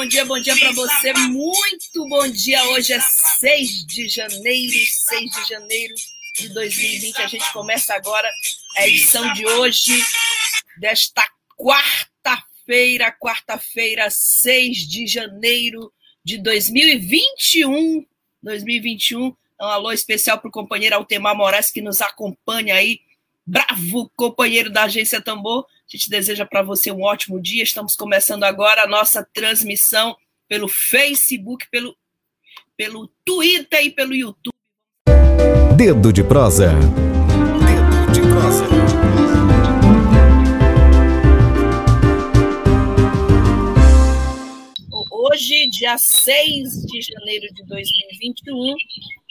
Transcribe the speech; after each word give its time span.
Bom 0.00 0.06
dia, 0.06 0.24
bom 0.24 0.38
dia, 0.38 0.56
para 0.56 0.72
você. 0.72 1.12
Muito 1.28 2.08
bom 2.08 2.26
dia. 2.26 2.64
Hoje 2.70 2.94
é 2.94 3.00
6 3.00 3.84
de 3.84 4.08
janeiro, 4.08 4.72
6 4.72 5.30
de 5.30 5.46
janeiro 5.46 5.94
de 6.38 6.48
2020. 6.54 7.20
A 7.20 7.26
gente 7.26 7.52
começa 7.52 7.92
agora 7.92 8.30
a 8.78 8.88
edição 8.88 9.30
de 9.34 9.44
hoje, 9.44 10.02
desta 10.78 11.22
quarta-feira, 11.54 13.12
quarta-feira, 13.12 14.08
6 14.08 14.88
de 14.88 15.06
janeiro 15.06 15.92
de 16.24 16.38
2021. 16.38 18.02
2021. 18.42 19.36
Um 19.60 19.66
alô 19.66 19.92
especial 19.92 20.38
para 20.38 20.48
o 20.48 20.50
companheiro 20.50 20.96
Altemar 20.96 21.36
Moraes, 21.36 21.70
que 21.70 21.82
nos 21.82 22.00
acompanha 22.00 22.74
aí. 22.76 23.00
Bravo 23.46 24.10
companheiro 24.16 24.70
da 24.70 24.84
Agência 24.84 25.20
Tambor. 25.20 25.66
A 25.92 25.96
gente 25.96 26.08
deseja 26.08 26.46
para 26.46 26.62
você 26.62 26.92
um 26.92 27.02
ótimo 27.02 27.42
dia. 27.42 27.64
Estamos 27.64 27.96
começando 27.96 28.44
agora 28.44 28.84
a 28.84 28.86
nossa 28.86 29.26
transmissão 29.34 30.16
pelo 30.46 30.68
Facebook, 30.68 31.68
pelo, 31.68 31.96
pelo 32.76 33.08
Twitter 33.24 33.86
e 33.86 33.90
pelo 33.90 34.14
YouTube. 34.14 34.54
Dedo 35.76 36.12
de 36.12 36.22
prosa. 36.22 36.74
Dedo 36.74 38.12
de 38.12 38.20
prosa. 38.20 38.66
Hoje, 45.10 45.68
dia 45.70 45.98
6 45.98 46.86
de 46.86 47.02
janeiro 47.02 47.52
de 47.52 47.66
2021, 47.66 48.76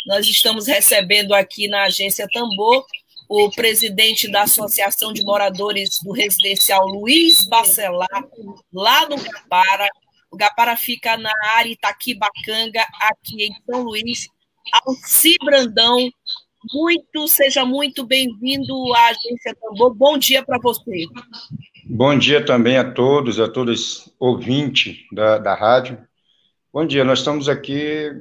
nós 0.08 0.28
estamos 0.28 0.68
recebendo 0.68 1.34
aqui 1.34 1.70
na 1.70 1.84
agência 1.84 2.28
Tambor 2.28 2.86
o 3.30 3.52
presidente 3.52 4.28
da 4.28 4.42
Associação 4.42 5.14
de 5.14 5.24
Moradores 5.24 6.00
do 6.04 6.12
Residencial 6.12 6.88
Luiz 6.88 7.48
Bacelar, 7.48 8.26
lá 8.74 9.08
no 9.08 9.18
Gapara. 9.18 9.88
O 10.32 10.36
Gapara 10.36 10.76
fica 10.76 11.16
na 11.16 11.32
área 11.56 11.72
Itaquibacanga, 11.72 12.84
aqui 13.00 13.46
em 13.46 13.56
São 13.70 13.84
Luís. 13.84 14.28
Alci 14.84 15.36
Brandão, 15.46 16.10
muito, 16.74 17.28
seja 17.28 17.64
muito 17.64 18.06
bem-vindo 18.06 18.94
à 18.96 19.10
Agência 19.10 19.56
Tambor. 19.62 19.94
Bom 19.94 20.18
dia 20.18 20.44
para 20.44 20.58
você. 20.60 21.06
Bom 21.86 22.18
dia 22.18 22.44
também 22.44 22.78
a 22.78 22.92
todos, 22.92 23.40
a 23.40 23.48
todos 23.48 24.12
ouvintes 24.20 24.98
da, 25.12 25.38
da 25.38 25.54
rádio. 25.54 26.00
Bom 26.74 26.86
dia, 26.86 27.04
nós 27.04 27.20
estamos 27.20 27.48
aqui 27.48 28.12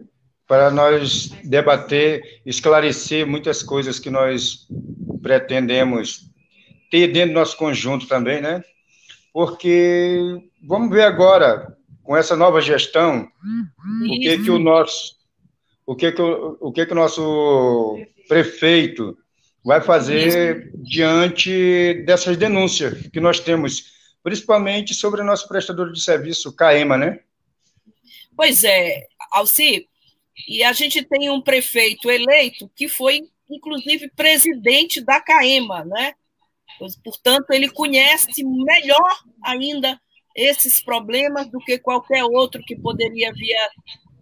para 0.49 0.71
nós 0.71 1.29
debater, 1.45 2.41
esclarecer 2.45 3.27
muitas 3.27 3.63
coisas 3.63 3.99
que 3.99 4.09
nós 4.09 4.67
pretendemos 5.23 6.31
ter 6.91 7.09
dentro 7.09 7.35
do 7.35 7.39
nosso 7.39 7.57
conjunto 7.57 8.09
também, 8.09 8.41
né? 8.41 8.65
Porque 9.31 10.19
vamos 10.67 10.89
ver 10.91 11.03
agora 11.03 11.77
com 12.03 12.17
essa 12.17 12.35
nova 12.35 12.63
gestão 12.63 13.29
o 14.07 14.21
que 14.21 14.39
que 14.39 14.51
o 14.51 14.59
nosso 14.59 15.19
o 15.85 15.95
que 15.95 16.11
que 16.11 16.23
o, 16.23 16.57
o 16.61 16.73
que 16.73 16.87
que 16.87 16.93
o 16.93 16.97
nosso 16.97 17.99
prefeito 18.27 19.17
vai 19.63 19.83
fazer 19.83 20.71
diante 20.77 22.03
dessas 22.07 22.39
denúncias 22.39 23.07
que 23.09 23.21
nós 23.21 23.39
temos, 23.39 23.85
principalmente 24.23 24.95
sobre 24.95 25.21
o 25.21 25.25
nosso 25.25 25.47
prestador 25.47 25.93
de 25.93 26.01
serviço, 26.01 26.57
CAEMA, 26.57 26.97
né? 26.97 27.21
Pois 28.35 28.65
é, 28.65 29.07
Alci, 29.31 29.87
e 30.47 30.63
a 30.63 30.73
gente 30.73 31.03
tem 31.03 31.31
um 31.31 31.41
prefeito 31.41 32.11
eleito 32.11 32.71
que 32.77 32.89
foi, 32.89 33.23
inclusive, 33.51 34.11
presidente 34.11 35.01
da 35.01 35.21
CAEMA, 35.21 35.85
né? 35.85 36.13
Portanto, 37.03 37.51
ele 37.51 37.69
conhece 37.69 38.45
melhor 38.45 39.19
ainda 39.43 40.01
esses 40.35 40.81
problemas 40.81 41.49
do 41.49 41.59
que 41.59 41.79
qualquer 41.79 42.23
outro 42.25 42.63
que 42.65 42.77
poderia 42.77 43.33
vir 43.33 43.57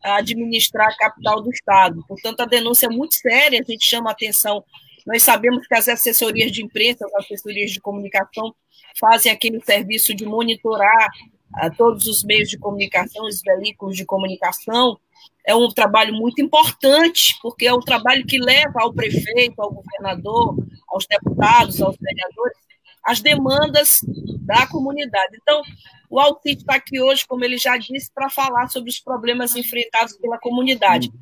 administrar 0.02 0.88
a 0.88 0.96
capital 0.96 1.42
do 1.42 1.50
Estado. 1.50 2.02
Portanto, 2.06 2.40
a 2.40 2.46
denúncia 2.46 2.86
é 2.86 2.90
muito 2.90 3.16
séria, 3.16 3.60
a 3.60 3.70
gente 3.70 3.84
chama 3.84 4.10
a 4.10 4.12
atenção. 4.12 4.64
Nós 5.06 5.22
sabemos 5.22 5.66
que 5.66 5.74
as 5.74 5.88
assessorias 5.88 6.50
de 6.50 6.62
imprensa, 6.62 7.04
as 7.06 7.24
assessorias 7.24 7.70
de 7.70 7.80
comunicação, 7.80 8.54
fazem 8.98 9.30
aquele 9.30 9.60
serviço 9.60 10.14
de 10.14 10.24
monitorar 10.24 11.10
a 11.54 11.70
todos 11.70 12.06
os 12.06 12.24
meios 12.24 12.48
de 12.48 12.58
comunicação, 12.58 13.24
os 13.26 13.40
veículos 13.40 13.96
de 13.96 14.04
comunicação, 14.04 14.98
é 15.46 15.54
um 15.54 15.68
trabalho 15.68 16.12
muito 16.12 16.42
importante, 16.42 17.38
porque 17.40 17.66
é 17.66 17.72
o 17.72 17.80
trabalho 17.80 18.26
que 18.26 18.36
leva 18.36 18.80
ao 18.80 18.92
prefeito, 18.92 19.62
ao 19.62 19.72
governador, 19.72 20.56
aos 20.88 21.06
deputados, 21.06 21.80
aos 21.80 21.96
vereadores, 21.96 22.58
as 23.04 23.20
demandas 23.20 24.00
da 24.40 24.66
comunidade. 24.66 25.38
Então, 25.40 25.62
o 26.10 26.18
Alcide 26.18 26.62
está 26.62 26.74
aqui 26.74 27.00
hoje, 27.00 27.24
como 27.26 27.44
ele 27.44 27.58
já 27.58 27.76
disse, 27.76 28.10
para 28.12 28.28
falar 28.28 28.68
sobre 28.68 28.90
os 28.90 28.98
problemas 28.98 29.54
enfrentados 29.54 30.16
pela 30.18 30.38
comunidade. 30.38 31.12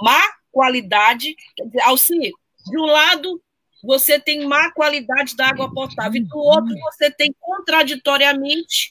Má 0.00 0.20
qualidade, 0.50 1.36
Alcide, 1.84 2.32
de 2.66 2.78
um 2.78 2.86
lado, 2.86 3.40
você 3.84 4.18
tem 4.18 4.44
má 4.44 4.72
qualidade 4.72 5.36
da 5.36 5.48
água 5.48 5.72
potável, 5.72 6.20
e 6.20 6.24
do 6.24 6.38
outro, 6.38 6.74
você 6.80 7.10
tem 7.10 7.32
contraditoriamente 7.40 8.90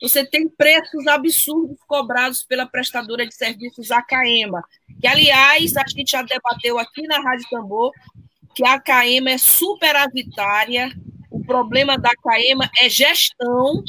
você 0.00 0.24
tem 0.24 0.48
preços 0.48 1.06
absurdos 1.06 1.78
cobrados 1.86 2.42
pela 2.42 2.66
prestadora 2.66 3.26
de 3.26 3.34
serviços 3.34 3.90
Acaema, 3.90 4.64
que, 5.00 5.06
aliás, 5.06 5.76
a 5.76 5.84
gente 5.86 6.12
já 6.12 6.22
debateu 6.22 6.78
aqui 6.78 7.02
na 7.02 7.20
Rádio 7.20 7.46
Tambor, 7.50 7.92
que 8.54 8.64
a 8.64 8.74
Acaema 8.74 9.30
é 9.30 9.38
superavitária, 9.38 10.90
o 11.30 11.44
problema 11.44 11.98
da 11.98 12.10
Acaema 12.10 12.68
é 12.80 12.88
gestão, 12.88 13.82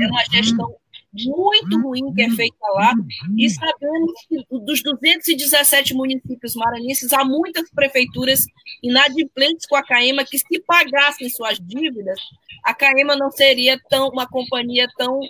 é 0.00 0.06
uma 0.06 0.24
gestão 0.30 0.76
muito 1.24 1.80
ruim 1.80 2.12
que 2.14 2.22
é 2.22 2.30
feita 2.30 2.66
lá, 2.74 2.92
e 3.36 3.48
sabemos 3.50 4.12
que 4.28 4.58
dos 4.58 4.82
217 4.82 5.94
municípios 5.94 6.54
maranhenses, 6.54 7.12
há 7.12 7.24
muitas 7.24 7.70
prefeituras 7.70 8.44
inadimplentes 8.82 9.66
com 9.66 9.76
a 9.76 9.82
CAEMA 9.82 10.24
que, 10.24 10.38
se 10.38 10.60
pagassem 10.66 11.28
suas 11.28 11.58
dívidas, 11.58 12.20
a 12.64 12.74
CAEMA 12.74 13.16
não 13.16 13.30
seria 13.30 13.80
tão 13.88 14.08
uma 14.08 14.26
companhia 14.26 14.86
tão 14.96 15.20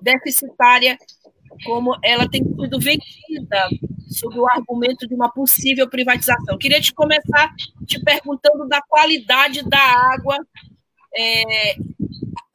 deficitária 0.00 0.98
como 1.64 1.96
ela 2.02 2.28
tem 2.28 2.42
sido 2.42 2.80
vendida 2.80 3.68
sob 4.08 4.38
o 4.38 4.46
argumento 4.46 5.06
de 5.06 5.14
uma 5.14 5.30
possível 5.30 5.88
privatização. 5.88 6.58
Queria 6.58 6.80
te 6.80 6.92
começar 6.92 7.50
te 7.86 8.00
perguntando 8.02 8.68
da 8.68 8.80
qualidade 8.82 9.62
da 9.68 9.78
água 9.78 10.36
é, 11.14 11.76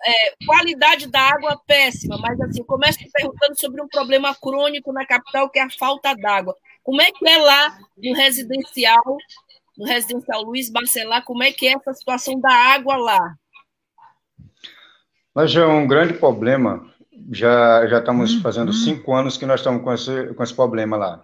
é, 0.08 0.46
qualidade 0.46 1.08
da 1.08 1.20
água 1.20 1.60
péssima, 1.68 2.18
mas 2.18 2.40
assim, 2.40 2.64
começo 2.64 3.00
perguntando 3.12 3.60
sobre 3.60 3.82
um 3.82 3.88
problema 3.88 4.34
crônico 4.34 4.94
na 4.94 5.06
capital, 5.06 5.50
que 5.50 5.60
é 5.60 5.64
a 5.64 5.70
falta 5.70 6.16
d'água. 6.16 6.56
Como 6.82 7.02
é 7.02 7.12
que 7.12 7.28
é 7.28 7.38
lá 7.38 7.78
no 7.98 8.14
residencial, 8.14 9.18
no 9.78 9.86
residencial 9.86 10.44
Luiz 10.44 10.70
Barcelar, 10.70 11.26
como 11.26 11.44
é 11.44 11.52
que 11.52 11.68
é 11.68 11.74
essa 11.74 11.94
situação 11.94 12.40
da 12.40 12.54
água 12.54 12.96
lá? 12.96 13.36
Nós 15.36 15.52
já 15.52 15.64
é 15.64 15.68
um 15.68 15.86
grande 15.86 16.14
problema, 16.14 16.90
já, 17.32 17.86
já 17.88 18.00
estamos 18.00 18.36
uhum. 18.36 18.42
fazendo 18.42 18.72
cinco 18.72 19.14
anos 19.14 19.36
que 19.36 19.46
nós 19.46 19.60
estamos 19.60 19.84
com 19.84 19.94
esse, 19.94 20.34
com 20.34 20.42
esse 20.42 20.54
problema 20.54 20.96
lá. 20.96 21.22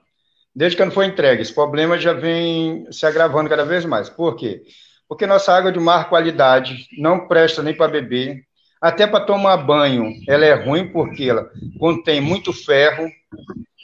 Desde 0.54 0.76
que 0.78 0.84
não 0.84 0.92
foi 0.92 1.06
entregue, 1.06 1.42
esse 1.42 1.54
problema 1.56 1.98
já 1.98 2.14
vem 2.14 2.86
se 2.92 3.06
agravando 3.06 3.50
cada 3.50 3.64
vez 3.64 3.86
mais. 3.86 4.10
Por 4.10 4.36
quê? 4.36 4.64
Porque 5.08 5.26
nossa 5.26 5.54
água 5.54 5.72
de 5.72 5.80
má 5.80 6.04
qualidade 6.04 6.88
não 6.98 7.28
presta 7.28 7.64
nem 7.64 7.76
para 7.76 7.92
beber, 7.92 8.44
até 8.84 9.08
para 9.08 9.24
tomar 9.24 9.56
banho, 9.56 10.12
ela 10.28 10.44
é 10.44 10.54
ruim 10.54 10.92
porque 10.92 11.24
ela 11.24 11.50
contém 11.80 12.20
muito 12.20 12.52
ferro. 12.52 13.10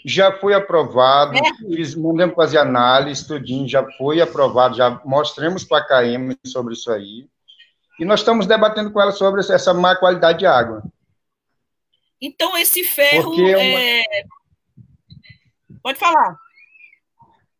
Já 0.05 0.29
foi 0.33 0.53
aprovado, 0.53 1.39
fiz, 1.57 1.95
mandamos 1.95 2.35
fazer 2.35 2.57
análise, 2.57 3.25
tudinho, 3.25 3.65
já 3.65 3.89
foi 3.93 4.19
aprovado, 4.19 4.75
já 4.75 5.01
mostramos 5.05 5.63
para 5.63 5.77
a 5.77 5.87
KM 6.03 6.35
sobre 6.45 6.73
isso 6.73 6.91
aí. 6.91 7.29
E 7.97 8.03
nós 8.03 8.19
estamos 8.19 8.45
debatendo 8.45 8.91
com 8.91 8.99
ela 8.99 9.13
sobre 9.13 9.39
essa 9.39 9.73
má 9.73 9.95
qualidade 9.95 10.39
de 10.39 10.45
água. 10.45 10.83
Então, 12.21 12.57
esse 12.57 12.83
ferro. 12.83 13.33
É... 13.57 14.03
Pode 15.81 15.97
falar. 15.97 16.35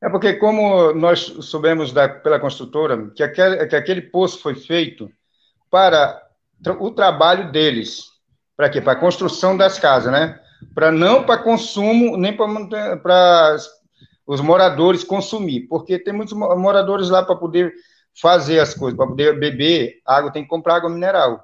É 0.01 0.09
porque, 0.09 0.33
como 0.33 0.91
nós 0.91 1.21
soubemos 1.21 1.93
da, 1.93 2.09
pela 2.09 2.39
construtora, 2.39 3.09
que 3.11 3.23
aquele, 3.23 3.65
que 3.65 3.75
aquele 3.77 4.01
poço 4.01 4.41
foi 4.41 4.55
feito 4.55 5.09
para 5.71 6.28
o 6.79 6.91
trabalho 6.91 7.51
deles. 7.51 8.05
Para 8.55 8.69
quê? 8.69 8.81
Para 8.81 8.93
a 8.93 8.99
construção 8.99 9.55
das 9.55 9.79
casas, 9.79 10.11
né? 10.11 10.39
para 10.73 10.91
não 10.91 11.23
para 11.23 11.41
consumo, 11.41 12.17
nem 12.17 12.35
para 12.35 13.57
os 14.27 14.41
moradores 14.41 15.03
consumir, 15.03 15.61
porque 15.67 15.97
tem 15.97 16.13
muitos 16.13 16.33
moradores 16.33 17.09
lá 17.09 17.23
para 17.23 17.35
poder 17.35 17.73
fazer 18.21 18.59
as 18.59 18.73
coisas, 18.73 18.97
para 18.97 19.07
poder 19.07 19.39
beber 19.39 20.01
água, 20.05 20.31
tem 20.31 20.43
que 20.43 20.49
comprar 20.49 20.75
água 20.75 20.89
mineral. 20.89 21.43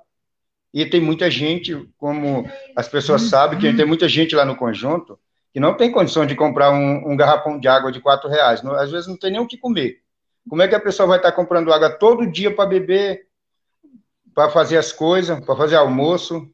E 0.73 0.85
tem 0.85 0.99
muita 0.99 1.31
gente, 1.31 1.89
como 1.97 2.49
as 2.75 2.87
pessoas 2.87 3.23
sabem, 3.23 3.57
que 3.57 3.73
tem 3.73 3.85
muita 3.85 4.09
gente 4.09 4.35
lá 4.35 4.43
no 4.43 4.57
conjunto 4.57 5.17
que 5.53 5.59
não 5.59 5.73
tem 5.73 5.89
condição 5.89 6.25
de 6.25 6.35
comprar 6.35 6.69
um, 6.71 7.13
um 7.13 7.15
garrafão 7.15 7.57
de 7.57 7.65
água 7.65 7.89
de 7.89 8.01
quatro 8.01 8.29
reais. 8.29 8.61
Não, 8.61 8.73
às 8.73 8.91
vezes 8.91 9.07
não 9.07 9.15
tem 9.15 9.31
nem 9.31 9.39
o 9.39 9.47
que 9.47 9.57
comer. 9.57 9.99
Como 10.49 10.61
é 10.61 10.67
que 10.67 10.75
a 10.75 10.79
pessoa 10.81 11.07
vai 11.07 11.15
estar 11.17 11.31
comprando 11.31 11.71
água 11.71 11.89
todo 11.89 12.29
dia 12.29 12.53
para 12.53 12.67
beber, 12.67 13.24
para 14.35 14.51
fazer 14.51 14.77
as 14.77 14.91
coisas, 14.91 15.39
para 15.43 15.55
fazer 15.55 15.77
almoço? 15.77 16.47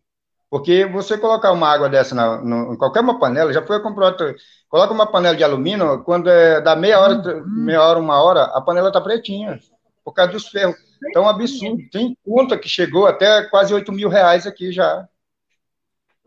Porque 0.50 0.86
você 0.86 1.18
colocar 1.18 1.52
uma 1.52 1.68
água 1.68 1.90
dessa 1.90 2.14
na, 2.14 2.38
no, 2.38 2.74
em 2.74 2.78
qualquer 2.78 3.00
uma 3.00 3.18
panela, 3.18 3.52
já 3.52 3.66
foi 3.66 3.82
comprar 3.82 4.08
outra, 4.08 4.36
coloca 4.70 4.94
uma 4.94 5.08
panela 5.08 5.36
de 5.36 5.44
alumínio, 5.44 6.04
quando 6.04 6.30
é, 6.30 6.62
dá 6.62 6.76
meia 6.76 7.00
hora, 7.00 7.44
meia 7.46 7.82
hora, 7.82 8.00
uma 8.00 8.22
hora, 8.22 8.44
a 8.44 8.62
panela 8.62 8.90
está 8.90 9.02
pretinha, 9.02 9.60
por 10.04 10.14
causa 10.14 10.34
dos 10.34 10.48
ferros. 10.50 10.76
Então, 11.10 11.24
é 11.24 11.26
um 11.26 11.30
absurdo. 11.30 11.82
Tem 11.90 12.16
conta 12.24 12.60
que 12.60 12.70
chegou 12.70 13.08
até 13.08 13.44
quase 13.46 13.74
8 13.74 13.92
mil 13.92 14.10
reais 14.10 14.46
aqui 14.46 14.72
já. 14.72 15.08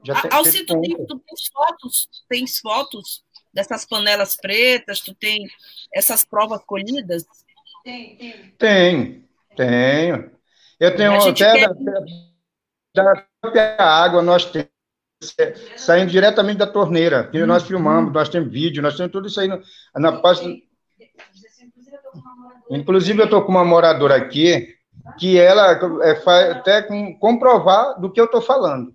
já 0.02 0.20
tem, 0.20 0.30
Alci, 0.32 0.64
tu, 0.64 0.80
tem, 0.80 1.06
tu 1.06 1.18
tens 1.18 1.50
fotos, 1.52 2.08
tens 2.28 2.58
fotos 2.58 3.24
dessas 3.52 3.84
panelas 3.84 4.34
pretas, 4.34 5.00
tu 5.00 5.14
tem 5.14 5.46
essas 5.92 6.24
provas 6.24 6.64
colhidas? 6.64 7.24
Tem, 7.84 8.16
tem. 8.16 8.54
Tem, 8.58 9.28
tenho. 9.54 10.34
Eu 10.84 10.96
tenho 10.96 11.14
até 11.14 11.32
quer... 11.32 11.68
da, 12.94 13.26
da 13.50 13.84
água, 13.84 14.22
nós 14.22 14.44
temos 14.44 14.68
saindo 15.76 16.10
diretamente 16.10 16.58
da 16.58 16.66
torneira, 16.66 17.28
que 17.28 17.44
nós 17.46 17.62
filmamos, 17.62 18.12
nós 18.12 18.28
temos 18.28 18.52
vídeo, 18.52 18.82
nós 18.82 18.96
temos 18.96 19.10
tudo 19.10 19.28
isso 19.28 19.40
aí 19.40 19.48
na, 19.48 19.60
na 19.96 20.20
página 20.20 20.54
Inclusive, 22.70 23.20
eu 23.20 23.24
estou 23.24 23.42
com 23.42 23.50
uma 23.50 23.64
moradora 23.64 24.16
aqui 24.16 24.74
que 25.18 25.38
ela 25.38 25.78
é, 26.02 26.14
faz, 26.16 26.50
até 26.50 26.82
com, 26.82 27.16
comprovar 27.18 28.00
do 28.00 28.10
que 28.10 28.20
eu 28.20 28.24
estou 28.24 28.40
falando. 28.40 28.94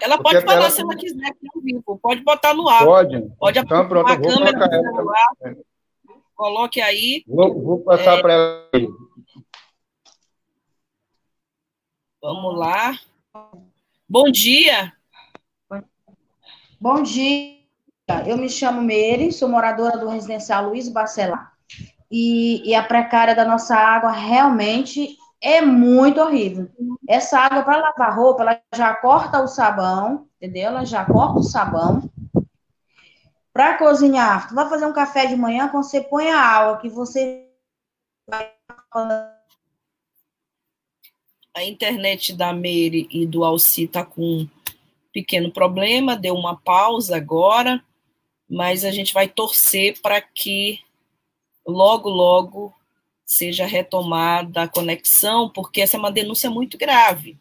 Ela 0.00 0.18
pode 0.18 0.40
falar 0.42 0.60
ela... 0.60 0.70
se 0.70 0.82
ela 0.82 0.94
quiser 0.94 1.26
aqui 1.26 1.46
ao 1.54 1.62
vivo, 1.62 1.98
pode 2.00 2.22
botar 2.22 2.54
no 2.54 2.68
ar. 2.68 2.84
Pode. 2.84 3.22
Pode 3.38 3.58
então, 3.58 3.88
pronto, 3.88 4.10
a 4.10 4.16
câmera 4.16 4.52
no 4.52 4.70
celular. 4.70 5.28
Coloque 6.34 6.80
aí. 6.80 7.24
Vou, 7.26 7.62
vou 7.62 7.78
passar 7.80 8.18
é... 8.18 8.22
para 8.22 8.32
ela. 8.32 8.68
Vamos 12.26 12.58
lá. 12.58 12.98
Bom 14.08 14.32
dia. 14.32 14.92
Bom 16.80 17.00
dia. 17.00 17.56
Eu 18.26 18.36
me 18.36 18.50
chamo 18.50 18.82
Meire, 18.82 19.30
sou 19.30 19.48
moradora 19.48 19.96
do 19.96 20.08
residencial 20.08 20.68
Luiz 20.68 20.88
Bacelar 20.88 21.52
e, 22.10 22.68
e 22.68 22.74
a 22.74 22.82
precária 22.82 23.32
da 23.32 23.44
nossa 23.44 23.76
água 23.76 24.10
realmente 24.10 25.16
é 25.40 25.60
muito 25.60 26.20
horrível. 26.20 26.68
Essa 27.08 27.38
água 27.38 27.62
para 27.62 27.76
lavar 27.76 28.16
roupa, 28.16 28.42
ela 28.42 28.60
já 28.74 28.92
corta 28.96 29.40
o 29.40 29.46
sabão, 29.46 30.26
entendeu? 30.34 30.66
Ela 30.66 30.84
já 30.84 31.04
corta 31.04 31.38
o 31.38 31.44
sabão. 31.44 32.10
Para 33.52 33.78
cozinhar, 33.78 34.48
tu 34.48 34.54
vai 34.56 34.68
fazer 34.68 34.86
um 34.86 34.92
café 34.92 35.26
de 35.26 35.36
manhã, 35.36 35.68
quando 35.68 35.84
você 35.84 36.00
põe 36.00 36.28
a 36.28 36.40
água 36.40 36.78
que 36.78 36.88
você 36.88 37.46
a 41.56 41.64
internet 41.64 42.34
da 42.34 42.52
Meire 42.52 43.08
e 43.10 43.26
do 43.26 43.42
Alci 43.42 43.88
tá 43.88 44.04
com 44.04 44.22
um 44.22 44.48
pequeno 45.10 45.50
problema, 45.50 46.14
deu 46.14 46.34
uma 46.34 46.54
pausa 46.54 47.16
agora, 47.16 47.82
mas 48.46 48.84
a 48.84 48.90
gente 48.90 49.14
vai 49.14 49.26
torcer 49.26 49.98
para 50.02 50.20
que 50.20 50.80
logo, 51.66 52.10
logo 52.10 52.74
seja 53.24 53.64
retomada 53.64 54.64
a 54.64 54.68
conexão, 54.68 55.48
porque 55.48 55.80
essa 55.80 55.96
é 55.96 55.98
uma 55.98 56.12
denúncia 56.12 56.50
muito 56.50 56.76
grave, 56.76 57.38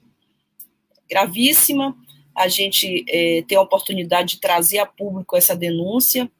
gravíssima. 1.09 1.93
A 2.33 2.47
gente 2.47 3.03
é, 3.09 3.41
tem 3.41 3.57
a 3.57 3.61
oportunidade 3.61 4.35
de 4.35 4.39
trazer 4.39 4.79
a 4.79 4.85
público 4.85 5.35
essa 5.35 5.57
denúncia 5.57 6.31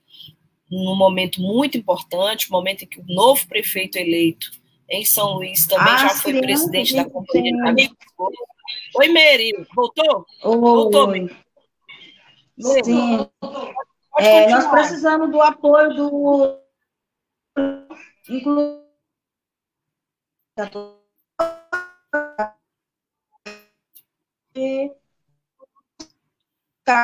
num 0.71 0.95
momento 0.95 1.41
muito 1.41 1.77
importante, 1.77 2.49
momento 2.49 2.83
em 2.83 2.87
que 2.87 3.01
o 3.01 3.05
novo 3.05 3.45
prefeito 3.47 3.97
eleito 3.97 4.51
em 4.89 5.03
São 5.05 5.33
Luís 5.33 5.65
também 5.65 5.93
ah, 5.93 5.97
já 5.97 6.09
foi 6.09 6.39
presidente 6.39 6.95
da 6.95 7.09
companhia 7.09 7.73
de 7.73 7.91
Oi, 8.97 9.07
Mary, 9.09 9.53
voltou? 9.75 10.25
Oi. 10.43 10.57
Voltou, 10.57 11.07
Mary. 11.07 11.35
Sim. 12.59 13.29
É, 14.17 14.49
nós 14.49 14.65
precisamos 14.67 15.29
do 15.31 15.41
apoio 15.41 15.93
do 15.93 16.59
inclusive 18.29 18.85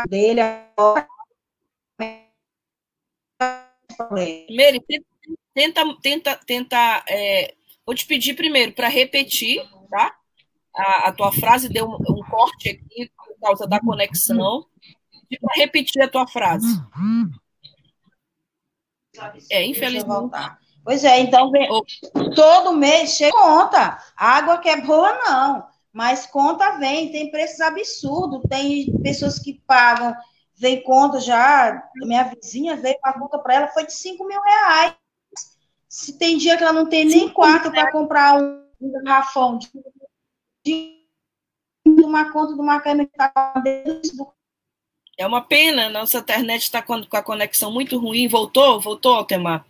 dele 0.07 0.41
Mary, 4.49 4.81
tenta, 5.53 5.81
tenta, 6.01 6.35
tenta. 6.45 7.03
É, 7.07 7.53
vou 7.85 7.95
te 7.95 8.05
pedir 8.05 8.35
primeiro 8.35 8.73
para 8.73 8.87
repetir, 8.87 9.61
tá? 9.89 10.15
A, 10.75 11.09
a, 11.09 11.11
tua 11.11 11.31
frase 11.31 11.67
deu 11.67 11.85
um, 11.85 11.95
um, 11.95 12.23
corte 12.29 12.69
aqui 12.69 13.11
por 13.15 13.39
causa 13.41 13.67
da 13.67 13.79
conexão. 13.79 14.65
E 15.29 15.39
para 15.39 15.55
repetir 15.55 16.01
a 16.01 16.09
tua 16.09 16.27
frase. 16.27 16.67
É, 19.49 19.65
infelizmente. 19.65 20.31
Pois 20.83 21.03
é, 21.03 21.19
então 21.19 21.51
vem, 21.51 21.69
todo 22.35 22.75
mês 22.75 23.11
chega 23.11 23.31
conta. 23.37 23.97
Água 24.15 24.57
que 24.57 24.69
é 24.69 24.81
boa, 24.81 25.13
não. 25.19 25.67
Mas 25.93 26.25
conta 26.25 26.77
vem, 26.77 27.11
tem 27.11 27.29
preços 27.29 27.59
absurdos. 27.61 28.41
Tem 28.49 28.91
pessoas 29.01 29.37
que 29.37 29.61
pagam, 29.67 30.15
vem 30.55 30.83
conta 30.83 31.19
já. 31.19 31.83
Minha 31.95 32.23
vizinha 32.23 32.75
veio 32.77 32.97
a 33.03 33.13
conta 33.13 33.37
para 33.39 33.55
ela, 33.55 33.67
foi 33.67 33.85
de 33.85 33.93
5 33.93 34.25
mil 34.25 34.41
reais. 34.41 35.00
Se 35.91 36.17
tem 36.17 36.37
dia 36.37 36.55
que 36.55 36.63
ela 36.63 36.71
não 36.71 36.87
tem 36.87 37.03
nem 37.03 37.27
quarto 37.27 37.69
para 37.69 37.91
comprar 37.91 38.41
um, 38.41 38.65
um 38.79 39.03
garrafão 39.03 39.57
de, 39.57 39.67
de 40.65 41.03
uma 41.85 42.31
conta 42.31 42.53
de 42.53 42.61
uma 42.61 42.79
câmera 42.79 43.09
que 43.09 43.11
está 43.11 43.53
dentro 43.61 44.33
é 45.17 45.27
uma 45.27 45.41
pena, 45.41 45.89
nossa 45.89 46.19
internet 46.19 46.63
está 46.63 46.81
com 46.81 46.93
a 46.95 47.21
conexão 47.21 47.71
muito 47.71 47.99
ruim. 47.99 48.27
Voltou? 48.27 48.79
Voltou, 48.79 49.13
Altemar? 49.13 49.65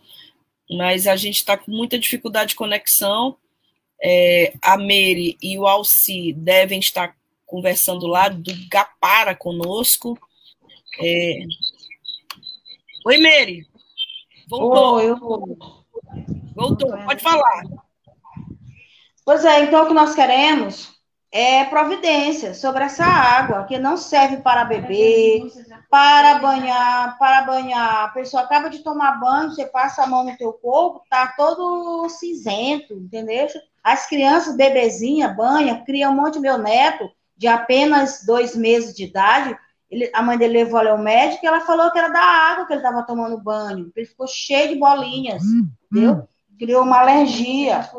Mas 0.70 1.08
a 1.08 1.16
gente 1.16 1.38
está 1.38 1.58
com 1.58 1.72
muita 1.72 2.00
dificuldade 2.00 2.50
de 2.50 2.56
conexão. 2.56 3.36
É, 4.02 4.54
a 4.62 4.78
Mary 4.78 5.38
e 5.42 5.58
o 5.60 5.68
Alci 5.68 6.34
devem 6.34 6.80
estar 6.80 7.18
conversando 7.46 8.08
lá 8.08 8.30
do 8.30 8.52
Gapara 8.70 9.36
conosco. 9.36 10.18
É... 11.02 11.40
Oi, 13.08 13.18
Mary. 13.18 13.68
Voltou. 14.48 14.96
Oi, 14.96 15.10
eu... 15.10 15.81
Voltou, 16.56 16.92
pode 17.06 17.24
falar. 17.24 17.64
Pois 19.26 19.46
é, 19.46 19.64
então 19.64 19.84
o 19.84 19.88
que 19.88 19.94
nós 19.94 20.16
queremos 20.16 20.92
é, 21.32 21.64
providência 21.66 22.54
sobre 22.54 22.84
essa 22.84 23.06
água, 23.06 23.64
que 23.64 23.80
não 23.80 23.96
serve 23.96 24.38
para 24.38 24.66
beber, 24.66 25.44
para 25.90 26.40
banhar, 26.40 27.18
para 27.18 27.44
banhar. 27.44 28.06
A 28.06 28.08
pessoa 28.10 28.44
acaba 28.44 28.70
de 28.70 28.80
tomar 28.80 29.20
banho, 29.20 29.50
você 29.50 29.66
passa 29.66 30.04
a 30.04 30.08
mão 30.08 30.26
no 30.26 30.36
teu 30.36 30.52
corpo, 30.52 31.02
tá 31.10 31.34
todo 31.38 32.10
cinzento, 32.10 32.94
entendeu? 32.96 33.48
As 33.82 34.08
crianças, 34.08 34.58
bebezinha, 34.58 35.30
banha, 35.30 35.84
cria 35.86 36.10
um 36.10 36.16
monte. 36.16 36.38
Meu 36.38 36.58
neto, 36.58 37.10
de 37.38 37.48
apenas 37.48 38.26
dois 38.26 38.54
meses 38.56 38.94
de 38.94 39.06
idade, 39.06 39.58
ele, 39.90 40.12
a 40.14 40.22
mãe 40.22 40.38
dele 40.38 40.64
levou 40.64 40.82
ele 40.82 40.90
ao 40.90 40.98
médico 40.98 41.46
e 41.46 41.48
ela 41.48 41.62
falou 41.62 41.92
que 41.92 41.98
era 41.98 42.10
da 42.10 42.22
água 42.22 42.66
que 42.66 42.74
ele 42.74 42.82
estava 42.82 43.04
tomando 43.04 43.42
banho. 43.42 43.90
Ele 43.96 44.06
ficou 44.06 44.28
cheio 44.28 44.70
de 44.70 44.76
bolinhas, 44.76 45.42
hum, 45.44 45.70
entendeu? 45.90 46.14
Hum. 46.14 46.31
Criou 46.62 46.84
uma 46.84 47.00
alergia. 47.00 47.90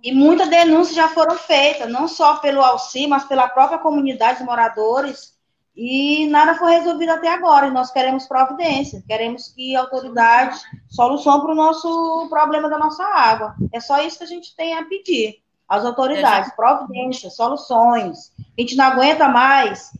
E 0.00 0.12
muitas 0.12 0.48
denúncias 0.48 0.94
já 0.94 1.08
foram 1.08 1.36
feitas, 1.36 1.90
não 1.90 2.06
só 2.06 2.36
pelo 2.36 2.62
Alci, 2.62 3.08
mas 3.08 3.24
pela 3.24 3.48
própria 3.48 3.78
comunidade 3.78 4.38
de 4.38 4.44
moradores, 4.44 5.36
e 5.74 6.28
nada 6.28 6.54
foi 6.54 6.70
resolvido 6.70 7.10
até 7.10 7.28
agora. 7.28 7.66
E 7.66 7.72
nós 7.72 7.90
queremos 7.90 8.28
providência, 8.28 9.02
queremos 9.08 9.48
que 9.48 9.74
a 9.74 9.80
autoridade 9.80 10.56
solução 10.88 11.40
para 11.40 11.50
o 11.50 11.56
nosso 11.56 12.28
problema 12.30 12.70
da 12.70 12.78
nossa 12.78 13.02
água. 13.02 13.56
É 13.72 13.80
só 13.80 14.00
isso 14.00 14.18
que 14.18 14.24
a 14.24 14.28
gente 14.28 14.54
tem 14.54 14.78
a 14.78 14.84
pedir 14.84 15.42
às 15.68 15.84
autoridades: 15.84 16.54
providência, 16.54 17.28
soluções. 17.28 18.32
A 18.56 18.60
gente 18.60 18.76
não 18.76 18.84
aguenta 18.84 19.26
mais 19.26 19.92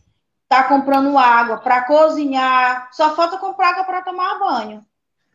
estar 0.43 0.63
tá 0.63 0.69
comprando 0.69 1.17
água 1.17 1.57
para 1.57 1.83
cozinhar, 1.83 2.87
só 2.93 3.13
falta 3.13 3.37
comprar 3.37 3.71
água 3.71 3.83
para 3.83 4.01
tomar 4.01 4.39
banho. 4.39 4.81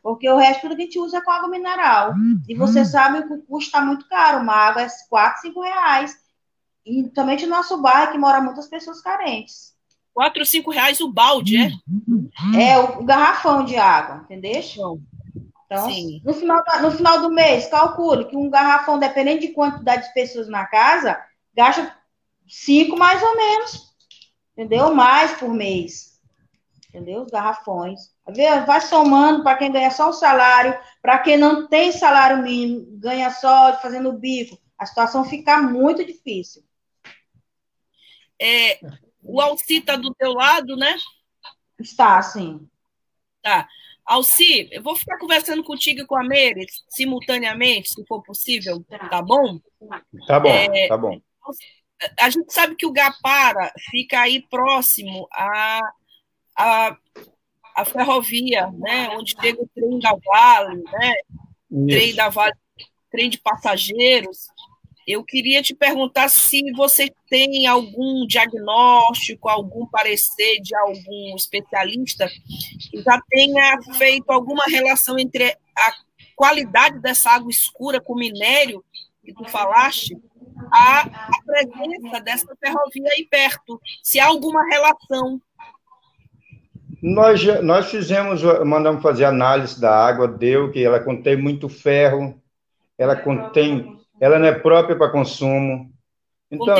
Porque 0.02 0.28
o 0.28 0.36
resto 0.36 0.62
tudo 0.62 0.76
que 0.76 0.82
a 0.82 0.84
gente 0.84 0.98
usa 0.98 1.18
é 1.18 1.20
com 1.20 1.30
água 1.30 1.48
mineral. 1.48 2.12
Hum, 2.12 2.42
e 2.48 2.54
você 2.54 2.80
hum. 2.80 2.84
sabe 2.84 3.22
que 3.26 3.34
o 3.34 3.42
custo 3.42 3.68
está 3.68 3.80
muito 3.80 4.08
caro. 4.08 4.42
Uma 4.42 4.54
água 4.54 4.82
é 4.82 4.88
4, 5.08 5.42
5 5.42 5.62
reais. 5.62 6.16
E 6.84 7.04
também 7.10 7.40
no 7.42 7.46
nosso 7.46 7.80
bairro, 7.80 8.10
que 8.10 8.18
mora 8.18 8.40
muitas 8.40 8.66
pessoas 8.66 9.00
carentes. 9.00 9.72
Quatro, 10.12 10.44
cinco 10.44 10.70
reais 10.70 11.00
o 11.00 11.10
balde, 11.10 11.56
é? 11.56 11.70
É, 12.60 12.78
o 12.78 13.02
garrafão 13.02 13.64
de 13.64 13.76
água, 13.76 14.24
entendeu? 14.24 14.60
Então, 15.64 15.90
Sim. 15.90 16.20
no 16.22 16.34
final, 16.34 16.62
no 16.82 16.90
final 16.90 17.22
do 17.22 17.30
mês, 17.30 17.66
calcule 17.68 18.26
que 18.26 18.36
um 18.36 18.50
garrafão, 18.50 18.98
dependendo 18.98 19.40
de 19.40 19.48
quantidade 19.48 20.08
de 20.08 20.12
pessoas 20.12 20.48
na 20.48 20.66
casa, 20.66 21.18
gasta 21.54 21.96
cinco 22.46 22.98
mais 22.98 23.22
ou 23.22 23.36
menos, 23.36 23.94
entendeu? 24.52 24.94
Mais 24.94 25.32
por 25.32 25.48
mês, 25.48 26.11
entendeu? 26.92 27.22
Os 27.22 27.30
garrafões. 27.30 28.14
Vai 28.66 28.80
somando 28.82 29.42
para 29.42 29.56
quem 29.56 29.72
ganha 29.72 29.90
só 29.90 30.10
o 30.10 30.12
salário, 30.12 30.78
para 31.00 31.18
quem 31.18 31.38
não 31.38 31.66
tem 31.66 31.90
salário 31.90 32.42
mínimo, 32.42 32.86
ganha 32.98 33.30
só 33.30 33.78
fazendo 33.80 34.12
bico. 34.12 34.58
A 34.78 34.84
situação 34.84 35.24
fica 35.24 35.56
muito 35.56 36.04
difícil. 36.04 36.62
É, 38.40 38.78
o 39.22 39.40
Alci 39.40 39.78
está 39.78 39.96
do 39.96 40.12
teu 40.14 40.32
lado, 40.32 40.76
né? 40.76 40.96
Está, 41.78 42.20
sim. 42.20 42.68
Tá. 43.40 43.66
Alci, 44.04 44.68
eu 44.72 44.82
vou 44.82 44.94
ficar 44.94 45.16
conversando 45.18 45.62
contigo 45.64 46.00
e 46.00 46.06
com 46.06 46.16
a 46.16 46.24
Meire 46.24 46.66
simultaneamente, 46.88 47.88
se 47.88 48.04
for 48.04 48.22
possível, 48.22 48.84
tá 49.08 49.22
bom? 49.22 49.60
Tá 50.26 50.40
bom, 50.40 50.48
é, 50.48 50.88
tá 50.88 50.98
bom. 50.98 51.20
A 52.18 52.28
gente 52.28 52.52
sabe 52.52 52.74
que 52.74 52.84
o 52.84 52.92
Gapara 52.92 53.72
fica 53.90 54.20
aí 54.20 54.42
próximo 54.48 55.28
à, 55.32 55.80
à, 56.56 56.96
à 57.76 57.84
ferrovia, 57.84 58.70
né? 58.72 59.10
Onde 59.10 59.34
chega 59.40 59.62
o 59.62 59.68
trem 59.74 59.98
da 59.98 60.12
Vale, 60.24 60.82
né? 60.82 61.14
Isso. 61.70 61.86
Trem 61.86 62.14
da 62.14 62.28
Vale, 62.28 62.54
trem 63.10 63.30
de 63.30 63.38
passageiros. 63.38 64.46
Eu 65.06 65.24
queria 65.24 65.62
te 65.62 65.74
perguntar 65.74 66.28
se 66.28 66.70
você 66.72 67.12
tem 67.28 67.66
algum 67.66 68.24
diagnóstico, 68.26 69.48
algum 69.48 69.84
parecer 69.86 70.60
de 70.60 70.76
algum 70.76 71.34
especialista 71.34 72.28
que 72.90 73.02
já 73.02 73.20
tenha 73.28 73.78
feito 73.98 74.30
alguma 74.30 74.64
relação 74.66 75.18
entre 75.18 75.50
a 75.76 75.92
qualidade 76.36 77.00
dessa 77.00 77.30
água 77.30 77.50
escura 77.50 78.00
com 78.00 78.12
o 78.12 78.18
minério 78.18 78.84
que 79.24 79.32
tu 79.32 79.44
falaste, 79.48 80.16
a, 80.72 81.00
a 81.02 81.42
presença 81.44 82.20
dessa 82.20 82.56
ferrovia 82.56 83.10
aí 83.12 83.26
perto, 83.30 83.80
se 84.02 84.18
há 84.18 84.26
alguma 84.26 84.64
relação. 84.68 85.40
Nós, 87.02 87.44
nós 87.62 87.90
fizemos, 87.90 88.42
mandamos 88.64 89.02
fazer 89.02 89.24
análise 89.24 89.80
da 89.80 89.92
água, 89.92 90.28
deu 90.28 90.70
que 90.70 90.84
ela 90.84 91.00
contém 91.00 91.36
muito 91.36 91.68
ferro, 91.68 92.40
ela 92.96 93.16
contém 93.16 94.00
ela 94.22 94.38
não 94.38 94.46
é 94.46 94.52
própria 94.52 94.94
para 94.94 95.10
consumo. 95.10 95.90
Então, 96.48 96.76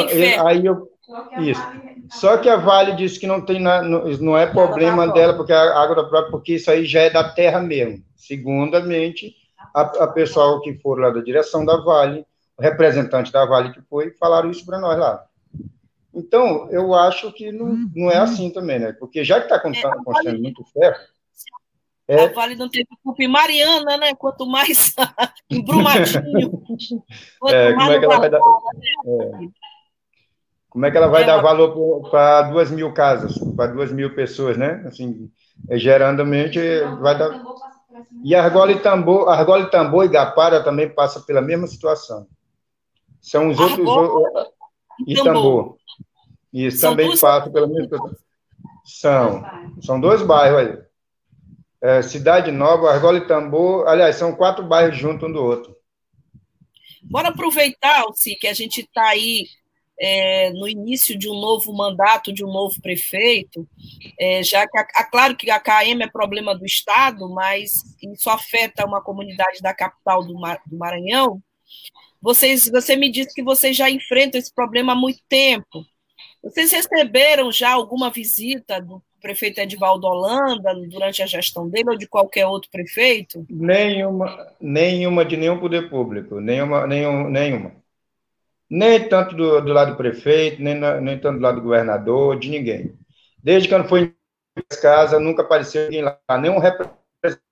aí 0.46 0.64
eu. 0.64 0.88
Isso. 1.40 1.60
Só 2.08 2.36
que 2.36 2.48
a 2.48 2.54
Vale 2.54 2.94
disse 2.94 3.18
que 3.18 3.26
não 3.26 3.40
tem 3.40 3.58
não 3.60 4.38
é 4.38 4.46
problema 4.46 5.08
dela, 5.12 5.34
porque 5.34 5.52
a 5.52 5.76
água 5.76 5.96
da 5.96 6.04
própria, 6.04 6.30
porque 6.30 6.54
isso 6.54 6.70
aí 6.70 6.86
já 6.86 7.00
é 7.00 7.10
da 7.10 7.24
terra 7.30 7.60
mesmo. 7.60 8.04
Segundamente, 8.14 9.34
a, 9.74 9.80
a 9.80 10.06
pessoal 10.06 10.60
que 10.60 10.74
for 10.74 11.00
lá 11.00 11.10
da 11.10 11.20
direção 11.20 11.64
da 11.64 11.78
Vale, 11.78 12.24
o 12.56 12.62
representante 12.62 13.32
da 13.32 13.44
Vale 13.44 13.72
que 13.72 13.82
foi, 13.90 14.12
falaram 14.12 14.48
isso 14.48 14.64
para 14.64 14.78
nós 14.78 14.96
lá. 14.96 15.24
Então, 16.14 16.71
eu 16.71 16.95
acho 16.95 17.33
que 17.33 17.50
não, 17.50 17.88
não 17.95 18.11
é 18.11 18.19
assim 18.19 18.50
também, 18.50 18.78
né? 18.78 18.92
Porque 18.92 19.25
já 19.25 19.38
que 19.38 19.47
está 19.47 19.57
acontecendo 19.57 20.40
muito 20.40 20.62
ferro, 20.64 20.97
é. 22.09 22.25
A 22.25 22.33
Vale 22.33 22.57
não 22.57 22.69
teve 22.69 22.88
culpa 23.02 23.23
em 23.23 23.28
Mariana, 23.28 23.97
né? 23.97 24.14
Quanto 24.14 24.45
mais 24.47 24.95
em 25.50 25.64
Brumadinho. 25.64 26.62
É, 27.49 27.73
como, 27.73 27.90
é 27.90 27.99
que 27.99 28.04
ela 28.04 28.19
vai 28.19 28.31
dar, 28.31 28.38
é. 28.38 29.49
como 30.71 30.87
é 30.87 30.90
que 30.90 30.97
ela 30.97 31.07
vai 31.09 31.25
dar 31.25 31.40
valor 31.40 32.09
para 32.09 32.42
duas 32.42 32.71
mil 32.71 32.92
casas, 32.92 33.37
para 33.57 33.73
duas 33.73 33.92
mil 33.92 34.14
pessoas, 34.14 34.57
né? 34.57 34.85
Assim, 34.87 35.31
é, 35.69 35.78
geralmente 35.78 36.61
vai 37.00 37.19
dar. 37.19 37.42
E 38.25 38.35
Argola 38.35 38.73
e 38.73 38.81
Tambor, 38.81 39.28
Argola 39.28 39.64
e 39.64 39.71
Tambor 39.71 40.04
e 40.04 40.09
Gapara 40.09 40.62
também 40.62 40.88
passa 40.88 41.21
pela 41.21 41.40
mesma 41.40 41.66
situação. 41.66 42.26
São 43.21 43.49
os 43.49 43.59
outros. 43.59 43.88
E 45.06 45.14
Tambor. 45.14 45.76
Isso 46.52 46.80
também 46.80 47.18
passa 47.18 47.50
pela 47.50 47.68
situação. 47.68 48.16
São, 48.85 49.44
são 49.80 50.00
dois 50.00 50.23
bairros 50.23 50.59
aí 50.59 50.82
é, 51.82 52.00
Cidade 52.00 52.52
Nova, 52.52 52.92
Argola 52.92 53.18
e 53.18 53.26
Tambor. 53.26 53.88
Aliás, 53.88 54.14
são 54.14 54.37
quatro 54.37 54.64
bairros 54.64 54.97
juntos 54.97 55.28
um 55.28 55.32
do 55.32 55.42
outro. 55.42 55.76
Bora 57.02 57.30
aproveitar, 57.30 58.02
Alci, 58.02 58.37
que 58.37 58.47
a 58.47 58.54
gente 58.54 58.82
está 58.82 59.09
aí 59.09 59.47
é, 59.99 60.50
no 60.50 60.68
início 60.68 61.18
de 61.18 61.28
um 61.28 61.35
novo 61.35 61.73
mandato 61.73 62.32
de 62.32 62.44
um 62.44 62.52
novo 62.52 62.80
prefeito, 62.80 63.68
é, 64.18 64.42
já 64.44 64.66
que, 64.68 64.78
a, 64.78 64.87
a, 64.94 65.04
claro 65.04 65.37
que 65.37 65.50
a 65.50 65.59
KM 65.59 66.00
é 66.00 66.09
problema 66.09 66.56
do 66.56 66.64
Estado, 66.64 67.28
mas 67.28 67.73
isso 68.00 68.30
afeta 68.30 68.87
uma 68.87 69.02
comunidade 69.02 69.61
da 69.61 69.75
capital 69.75 70.25
do, 70.25 70.35
Mar, 70.35 70.61
do 70.64 70.78
Maranhão. 70.78 71.42
Vocês, 72.22 72.70
você 72.70 72.94
me 72.94 73.10
disse 73.10 73.34
que 73.34 73.42
vocês 73.42 73.76
já 73.76 73.90
enfrentam 73.90 74.38
esse 74.38 74.54
problema 74.54 74.92
há 74.92 74.96
muito 74.96 75.18
tempo. 75.28 75.84
Vocês 76.40 76.70
receberam 76.70 77.50
já 77.50 77.72
alguma 77.72 78.10
visita 78.10 78.80
do 78.80 79.02
prefeito 79.20 79.60
Edivaldo 79.60 80.06
Holanda 80.06 80.72
durante 80.88 81.20
a 81.20 81.26
gestão 81.26 81.68
dele 81.68 81.90
ou 81.90 81.98
de 81.98 82.06
qualquer 82.06 82.46
outro 82.46 82.70
prefeito? 82.70 83.44
Nenhuma, 83.50 84.54
nenhuma 84.60 85.24
de 85.24 85.36
nenhum 85.36 85.58
poder 85.58 85.90
público, 85.90 86.40
nenhuma, 86.40 86.86
nenhum, 86.86 87.28
nenhuma. 87.28 87.72
Nem 88.70 89.08
tanto 89.08 89.34
do, 89.34 89.60
do 89.60 89.72
lado 89.72 89.92
do 89.92 89.96
prefeito, 89.96 90.62
nem, 90.62 90.74
nem 91.00 91.18
tanto 91.18 91.38
do 91.38 91.42
lado 91.42 91.56
do 91.56 91.62
governador, 91.62 92.38
de 92.38 92.48
ninguém. 92.48 92.96
Desde 93.36 93.68
que 93.68 93.74
eu 93.74 93.78
não 93.80 93.88
fui 93.88 94.14
em 94.56 94.80
casa, 94.80 95.18
nunca 95.18 95.42
apareceu 95.42 95.84
ninguém 95.84 96.02
lá, 96.02 96.18
nenhum 96.40 96.58
representante, 96.58 97.42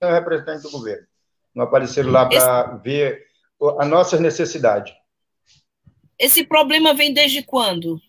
nenhum 0.00 0.14
representante 0.14 0.62
do 0.62 0.70
governo. 0.70 1.06
Não 1.54 1.64
apareceram 1.64 2.10
lá 2.10 2.26
para 2.26 2.72
Esse... 2.74 2.82
ver 2.82 3.29
a 3.78 3.84
nossa 3.84 4.18
necessidade. 4.18 4.94
Esse 6.18 6.44
problema 6.44 6.94
vem 6.94 7.12
desde 7.14 7.42
quando? 7.42 8.00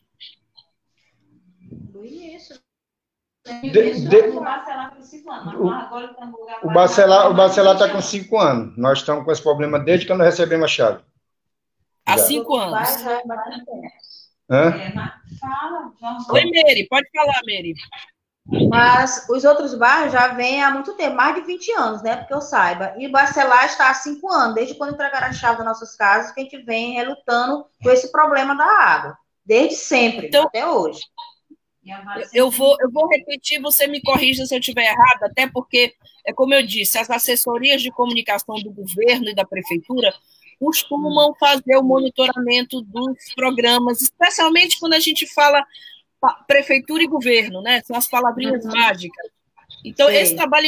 De, 3.63 4.07
de, 4.07 4.17
o 4.17 4.41
Bacelar 4.41 4.95
com 4.95 5.01
cinco 5.01 5.31
anos. 5.31 5.53
O, 6.63 7.33
Bacelar 7.33 7.73
está 7.73 7.89
com 7.89 8.01
cinco 8.01 8.37
anos. 8.37 8.77
Nós 8.77 8.99
estamos 8.99 9.25
com 9.25 9.31
esse 9.31 9.41
problema 9.41 9.79
desde 9.79 10.05
que 10.05 10.13
nós 10.13 10.27
recebemos 10.27 10.65
a 10.65 10.67
chave. 10.67 11.03
Há 12.05 12.17
cinco 12.17 12.55
anos. 12.55 12.89
Hã? 14.49 14.73
Oi, 16.29 16.45
Meire, 16.45 16.87
pode 16.87 17.07
falar, 17.15 17.41
Meire. 17.45 17.73
Mas 18.45 19.27
os 19.29 19.43
outros 19.43 19.73
bairros 19.75 20.11
já 20.11 20.29
vêm 20.29 20.63
há 20.63 20.71
muito 20.71 20.93
tempo, 20.95 21.15
mais 21.15 21.35
de 21.35 21.41
20 21.41 21.71
anos, 21.73 22.01
né? 22.01 22.17
Porque 22.17 22.33
eu 22.33 22.41
saiba. 22.41 22.93
E 22.97 23.07
Bacelar 23.07 23.65
está 23.65 23.89
há 23.89 23.93
cinco 23.93 24.31
anos, 24.31 24.55
desde 24.55 24.75
quando 24.75 24.93
entregaram 24.93 25.27
a 25.27 25.33
chave 25.33 25.57
das 25.57 25.65
nossas 25.65 25.95
casas, 25.95 26.31
que 26.31 26.41
a 26.41 26.43
gente 26.43 26.57
vem 26.63 26.93
relutando 26.93 27.65
com 27.81 27.89
esse 27.91 28.11
problema 28.11 28.55
da 28.55 28.65
água. 28.65 29.17
Desde 29.45 29.75
sempre, 29.75 30.27
então, 30.27 30.43
até 30.43 30.67
hoje. 30.67 31.01
Eu 32.33 32.51
vou, 32.51 32.77
eu 32.79 32.91
vou 32.91 33.07
repetir, 33.07 33.59
você 33.59 33.87
me 33.87 34.01
corrija 34.01 34.45
se 34.45 34.53
eu 34.53 34.59
estiver 34.59 34.85
errado, 34.85 35.23
até 35.23 35.47
porque, 35.47 35.93
é 36.25 36.31
como 36.31 36.53
eu 36.53 36.65
disse, 36.65 36.97
as 36.97 37.09
assessorias 37.09 37.81
de 37.81 37.91
comunicação 37.91 38.55
do 38.55 38.71
governo 38.71 39.29
e 39.29 39.35
da 39.35 39.45
prefeitura 39.45 40.13
costumam 40.59 41.33
fazer 41.39 41.75
o 41.77 41.83
monitoramento 41.83 42.81
dos 42.81 43.17
programas, 43.35 43.99
especialmente 43.99 44.79
quando 44.79 44.93
a 44.93 44.99
gente 44.99 45.25
fala 45.33 45.65
prefeitura 46.47 47.03
e 47.03 47.07
governo, 47.07 47.61
né? 47.61 47.81
São 47.81 47.95
as 47.95 48.07
palavrinhas 48.07 48.63
uhum. 48.65 48.71
mágicas. 48.71 49.31
Então, 49.83 50.07
Sim. 50.09 50.15
esse 50.15 50.35
trabalho 50.35 50.67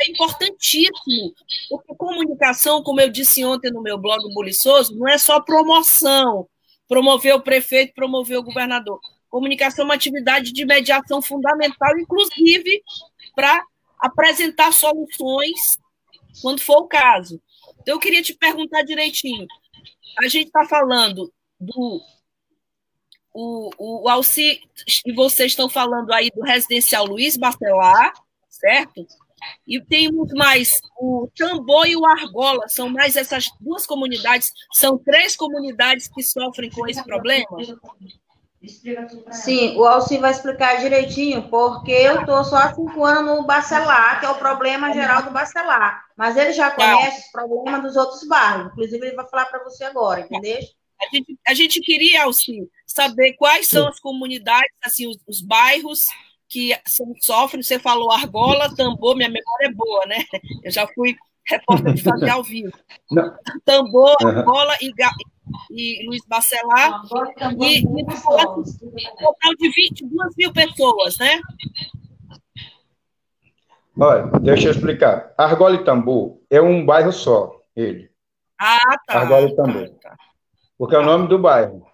é 0.00 0.10
importantíssimo, 0.10 1.34
porque 1.68 1.94
comunicação, 1.96 2.82
como 2.82 3.00
eu 3.00 3.10
disse 3.10 3.44
ontem 3.44 3.70
no 3.70 3.82
meu 3.82 3.98
blog 3.98 4.22
Buliçoso, 4.32 4.96
não 4.96 5.06
é 5.06 5.18
só 5.18 5.40
promoção, 5.40 6.48
promover 6.88 7.34
o 7.34 7.42
prefeito, 7.42 7.94
promover 7.94 8.38
o 8.38 8.42
governador. 8.42 8.98
Comunicação 9.28 9.82
é 9.82 9.86
uma 9.86 9.94
atividade 9.94 10.52
de 10.52 10.64
mediação 10.64 11.20
fundamental, 11.20 11.98
inclusive 11.98 12.82
para 13.34 13.64
apresentar 13.98 14.72
soluções 14.72 15.76
quando 16.40 16.60
for 16.60 16.78
o 16.78 16.88
caso. 16.88 17.40
Então, 17.80 17.94
eu 17.94 18.00
queria 18.00 18.22
te 18.22 18.32
perguntar 18.34 18.82
direitinho. 18.82 19.46
A 20.20 20.28
gente 20.28 20.46
está 20.46 20.64
falando 20.64 21.32
do. 21.60 22.00
O, 23.34 23.70
o, 23.76 24.08
Alci 24.08 24.62
e 25.04 25.12
vocês 25.12 25.52
estão 25.52 25.68
falando 25.68 26.12
aí 26.12 26.30
do 26.30 26.42
residencial 26.42 27.04
Luiz 27.04 27.36
Bacelar, 27.36 28.12
certo? 28.48 29.04
E 29.66 29.80
temos 29.80 30.32
mais 30.32 30.80
o 30.96 31.28
Tambor 31.36 31.86
e 31.86 31.96
o 31.96 32.06
Argola, 32.06 32.66
são 32.68 32.88
mais 32.88 33.16
essas 33.16 33.46
duas 33.60 33.84
comunidades, 33.86 34.52
são 34.72 34.96
três 34.96 35.36
comunidades 35.36 36.08
que 36.08 36.22
sofrem 36.22 36.70
com 36.70 36.86
esse 36.86 37.02
problema? 37.02 37.46
Sim, 39.30 39.76
o 39.76 39.84
Alci 39.84 40.16
vai 40.18 40.30
explicar 40.30 40.78
direitinho, 40.80 41.48
porque 41.50 41.92
eu 41.92 42.20
estou 42.20 42.42
só 42.44 42.56
há 42.56 42.74
cinco 42.74 43.04
anos 43.04 43.36
no 43.36 43.46
Bacelar, 43.46 44.20
que 44.20 44.26
é 44.26 44.30
o 44.30 44.38
problema 44.38 44.92
geral 44.92 45.22
do 45.22 45.30
Bacelar. 45.30 46.04
Mas 46.16 46.36
ele 46.36 46.52
já 46.52 46.70
conhece 46.70 47.26
os 47.26 47.32
problemas 47.32 47.82
dos 47.82 47.96
outros 47.96 48.26
bairros. 48.26 48.68
Inclusive, 48.68 49.06
ele 49.06 49.16
vai 49.16 49.28
falar 49.28 49.46
para 49.46 49.62
você 49.62 49.84
agora, 49.84 50.20
entendeu? 50.20 50.60
A 51.00 51.16
gente, 51.16 51.38
a 51.46 51.54
gente 51.54 51.80
queria, 51.80 52.24
Alci, 52.24 52.68
saber 52.86 53.34
quais 53.34 53.66
são 53.68 53.88
as 53.88 53.98
comunidades, 54.00 54.72
assim, 54.82 55.06
os, 55.06 55.18
os 55.26 55.40
bairros 55.40 56.08
que 56.48 56.72
sofrem. 57.20 57.62
Você 57.62 57.78
falou 57.78 58.10
Argola, 58.10 58.74
Tambor, 58.74 59.16
minha 59.16 59.28
memória 59.28 59.66
é 59.66 59.72
boa, 59.72 60.06
né? 60.06 60.18
Eu 60.62 60.70
já 60.70 60.86
fui 60.94 61.16
repórter 61.46 61.94
de 61.94 62.02
fazer 62.02 62.30
ao 62.30 62.42
vivo. 62.42 62.72
Não. 63.10 63.36
Tambor, 63.64 64.16
uhum. 64.22 64.28
Argola 64.28 64.76
e, 64.80 64.92
e 65.70 66.06
Luiz 66.06 66.22
Bacelar. 66.26 67.02
E, 67.60 67.80
e 67.80 67.86
um 67.86 69.16
total 69.16 69.54
de 69.58 69.70
22 69.70 70.36
mil 70.36 70.52
pessoas, 70.52 71.18
né? 71.18 71.40
Olha, 73.98 74.26
deixa 74.40 74.68
eu 74.68 74.72
explicar. 74.72 75.32
Argola 75.38 75.76
e 75.76 75.84
Tambor 75.84 76.38
é 76.50 76.60
um 76.60 76.84
bairro 76.84 77.12
só, 77.12 77.60
ele. 77.76 78.10
Ah, 78.58 78.96
tá. 79.06 79.20
Argola 79.20 79.48
e 79.48 79.56
Tambor. 79.56 79.88
Tá, 80.00 80.10
tá. 80.10 80.16
Porque 80.78 80.94
é 80.94 80.98
o 80.98 81.04
nome 81.04 81.28
do 81.28 81.38
bairro. 81.38 81.86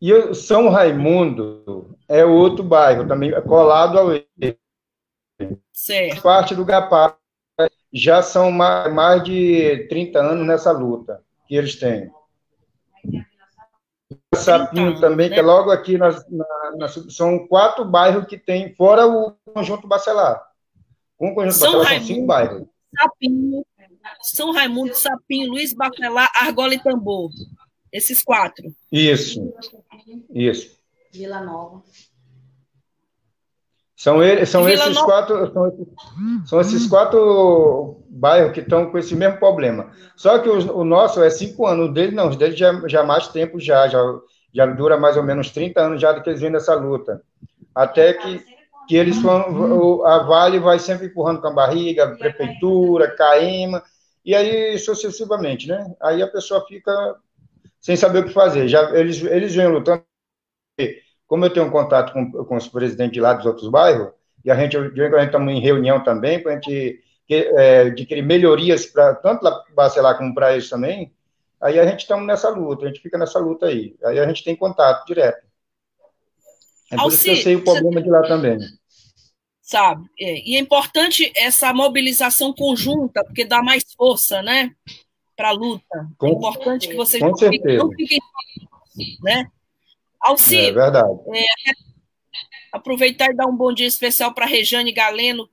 E 0.00 0.12
o 0.12 0.34
São 0.34 0.68
Raimundo 0.68 1.96
é 2.08 2.24
outro 2.24 2.62
bairro, 2.62 3.06
também 3.06 3.32
colado 3.42 3.98
ao 3.98 4.08
certo. 5.72 6.22
Parte 6.22 6.54
do 6.54 6.64
Gapá 6.64 7.16
já 7.92 8.22
são 8.22 8.50
mais 8.50 9.22
de 9.24 9.86
30 9.88 10.18
anos 10.20 10.46
nessa 10.46 10.70
luta 10.70 11.22
que 11.46 11.56
eles 11.56 11.76
têm. 11.76 12.10
Sapinho 14.34 15.00
também, 15.00 15.28
né? 15.28 15.34
que 15.34 15.40
é 15.40 15.42
logo 15.42 15.70
aqui, 15.70 15.98
na, 15.98 16.10
na, 16.76 16.88
são 16.88 17.46
quatro 17.48 17.84
bairros 17.84 18.26
que 18.26 18.38
tem, 18.38 18.74
fora 18.74 19.06
o 19.06 19.34
Conjunto 19.52 19.88
Bacelar. 19.88 20.46
Com 21.16 21.30
o 21.30 21.34
Conjunto 21.34 21.54
São 21.54 21.72
Bacelar 21.72 21.86
Raimundo, 21.88 22.06
são 22.06 22.14
cinco 22.14 22.26
bairros. 22.26 22.68
Sapinho, 22.98 23.66
São 24.22 24.52
Raimundo, 24.52 24.94
Sapinho, 24.94 25.50
Luiz 25.50 25.72
Bacelar, 25.72 26.30
Argola 26.36 26.74
e 26.74 26.82
Tambor. 26.82 27.30
Esses 27.92 28.22
quatro. 28.22 28.72
Isso. 28.92 29.52
Isso. 30.30 30.78
Vila 31.12 31.40
Nova. 31.40 31.82
São, 33.98 34.22
ele, 34.22 34.46
são 34.46 34.68
esses 34.68 34.94
Nova... 34.94 35.06
quatro. 35.06 35.52
São 35.52 35.66
esses, 35.66 35.86
são 36.48 36.60
esses, 36.60 36.86
quatro 36.86 37.96
bairros 38.08 38.52
que 38.52 38.60
estão 38.60 38.90
com 38.90 38.96
esse 38.96 39.16
mesmo 39.16 39.38
problema. 39.38 39.90
Só 40.16 40.38
que 40.38 40.48
o, 40.48 40.76
o 40.76 40.84
nosso 40.84 41.20
é 41.20 41.28
cinco 41.30 41.66
anos, 41.66 41.88
o 41.88 41.92
dele 41.92 42.14
não, 42.14 42.28
o 42.28 42.36
dele 42.36 42.54
já, 42.54 42.80
já 42.86 43.02
mais 43.02 43.26
tempo 43.26 43.58
já, 43.58 43.88
já, 43.88 44.00
já 44.54 44.66
dura 44.66 44.96
mais 44.96 45.16
ou 45.16 45.24
menos 45.24 45.50
30 45.50 45.80
anos 45.80 46.00
já 46.00 46.12
do 46.12 46.22
que 46.22 46.30
eles 46.30 46.40
vêm 46.40 46.50
nessa 46.50 46.74
luta. 46.74 47.22
Até 47.74 48.12
que, 48.12 48.44
que 48.88 48.96
eles 48.96 49.20
vão, 49.20 50.06
a 50.06 50.22
Vale 50.22 50.60
vai 50.60 50.78
sempre 50.78 51.08
empurrando 51.08 51.40
com 51.40 51.48
a 51.48 51.52
barriga, 51.52 52.04
a 52.04 52.16
prefeitura, 52.16 53.10
CAEMA, 53.16 53.82
e 54.24 54.32
aí 54.32 54.78
sucessivamente, 54.78 55.66
né? 55.66 55.92
Aí 56.00 56.22
a 56.22 56.28
pessoa 56.28 56.64
fica 56.68 57.16
sem 57.88 57.96
saber 57.96 58.18
o 58.18 58.24
que 58.26 58.34
fazer. 58.34 58.68
Já, 58.68 58.94
eles, 58.94 59.22
eles 59.22 59.54
vêm 59.54 59.66
lutando. 59.66 60.04
Como 61.26 61.42
eu 61.46 61.50
tenho 61.50 61.64
um 61.64 61.70
contato 61.70 62.12
com, 62.12 62.30
com 62.30 62.56
os 62.56 62.68
presidentes 62.68 63.14
de 63.14 63.20
lá 63.20 63.32
dos 63.32 63.46
outros 63.46 63.70
bairros, 63.70 64.10
e 64.44 64.50
a 64.50 64.54
gente, 64.54 64.76
a 64.76 64.82
gente 64.82 65.24
estamos 65.24 65.50
em 65.50 65.58
reunião 65.58 66.04
também, 66.04 66.42
para 66.42 66.52
a 66.52 66.54
gente 66.56 67.02
é, 67.30 67.80
adquirir 67.86 68.20
melhorias, 68.20 68.84
pra, 68.84 69.14
tanto 69.14 69.42
lá 69.42 69.52
para 69.52 69.74
Bacelar 69.74 70.18
como 70.18 70.34
para 70.34 70.52
eles 70.52 70.68
também, 70.68 71.10
aí 71.58 71.80
a 71.80 71.86
gente 71.86 72.00
estamos 72.00 72.26
nessa 72.26 72.50
luta, 72.50 72.84
a 72.84 72.88
gente 72.88 73.00
fica 73.00 73.16
nessa 73.16 73.38
luta 73.38 73.64
aí. 73.64 73.96
Aí 74.04 74.18
a 74.18 74.28
gente 74.28 74.44
tem 74.44 74.54
contato 74.54 75.06
direto. 75.06 75.46
É 76.90 76.96
por 76.96 77.04
Alci, 77.04 77.14
isso 77.14 77.24
que 77.24 77.30
eu 77.30 77.36
sei 77.36 77.56
o 77.56 77.64
problema 77.64 78.02
de 78.02 78.10
lá 78.10 78.20
também. 78.20 78.58
Sabe? 79.62 80.06
É, 80.20 80.46
e 80.46 80.56
é 80.56 80.58
importante 80.58 81.32
essa 81.34 81.72
mobilização 81.72 82.52
conjunta, 82.52 83.24
porque 83.24 83.46
dá 83.46 83.62
mais 83.62 83.82
força, 83.96 84.42
né? 84.42 84.72
Para 85.38 85.50
a 85.50 85.52
luta. 85.52 86.10
Com, 86.18 86.26
é 86.26 86.30
importante 86.32 86.88
que 86.88 86.96
vocês 86.96 87.22
com 87.22 87.36
certeza. 87.36 87.78
não 87.78 87.92
fiquem 87.92 88.18
né? 89.22 89.48
Alci, 90.20 90.56
é 90.56 90.72
verdade. 90.72 91.16
É, 91.32 91.44
aproveitar 92.72 93.30
e 93.30 93.36
dar 93.36 93.46
um 93.46 93.56
bom 93.56 93.72
dia 93.72 93.86
especial 93.86 94.34
para 94.34 94.46
Rejane 94.46 94.90
Galeno, 94.90 95.48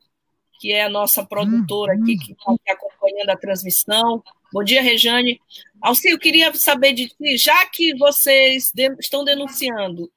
que 0.59 0.73
é 0.73 0.85
a 0.85 0.89
nossa 0.89 1.23
produtora 1.23 1.93
aqui, 1.93 2.17
que 2.17 2.31
está 2.31 2.73
acompanhando 2.73 3.29
a 3.29 3.37
transmissão. 3.37 4.23
Bom 4.51 4.63
dia, 4.63 4.81
Rejane. 4.81 5.39
Alci, 5.79 6.09
eu 6.09 6.17
queria 6.17 6.51
saber 6.55 6.93
de 6.93 7.07
ti, 7.07 7.37
já 7.37 7.63
que 7.67 7.95
vocês 7.95 8.71
de, 8.73 8.91
estão 8.99 9.23
denunciando 9.23 10.11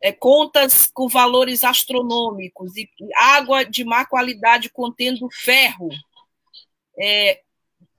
é, 0.00 0.10
contas 0.10 0.90
com 0.92 1.06
valores 1.06 1.62
astronômicos 1.62 2.76
e 2.76 2.90
água 3.14 3.62
de 3.62 3.84
má 3.84 4.04
qualidade 4.04 4.68
contendo 4.68 5.28
ferro, 5.30 5.90
é, 6.98 7.40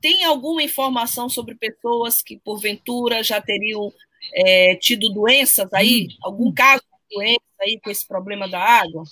tem 0.03 0.25
alguma 0.25 0.61
informação 0.61 1.29
sobre 1.29 1.55
pessoas 1.55 2.21
que, 2.21 2.37
porventura, 2.37 3.23
já 3.23 3.41
teriam 3.41 3.89
é, 4.35 4.75
tido 4.75 5.07
doenças 5.07 5.71
aí? 5.71 6.09
Algum 6.21 6.53
caso 6.53 6.83
de 7.09 7.15
doença 7.15 7.39
aí 7.61 7.79
com 7.81 7.89
esse 7.89 8.05
problema 8.05 8.49
da 8.49 8.59
água? 8.59 9.03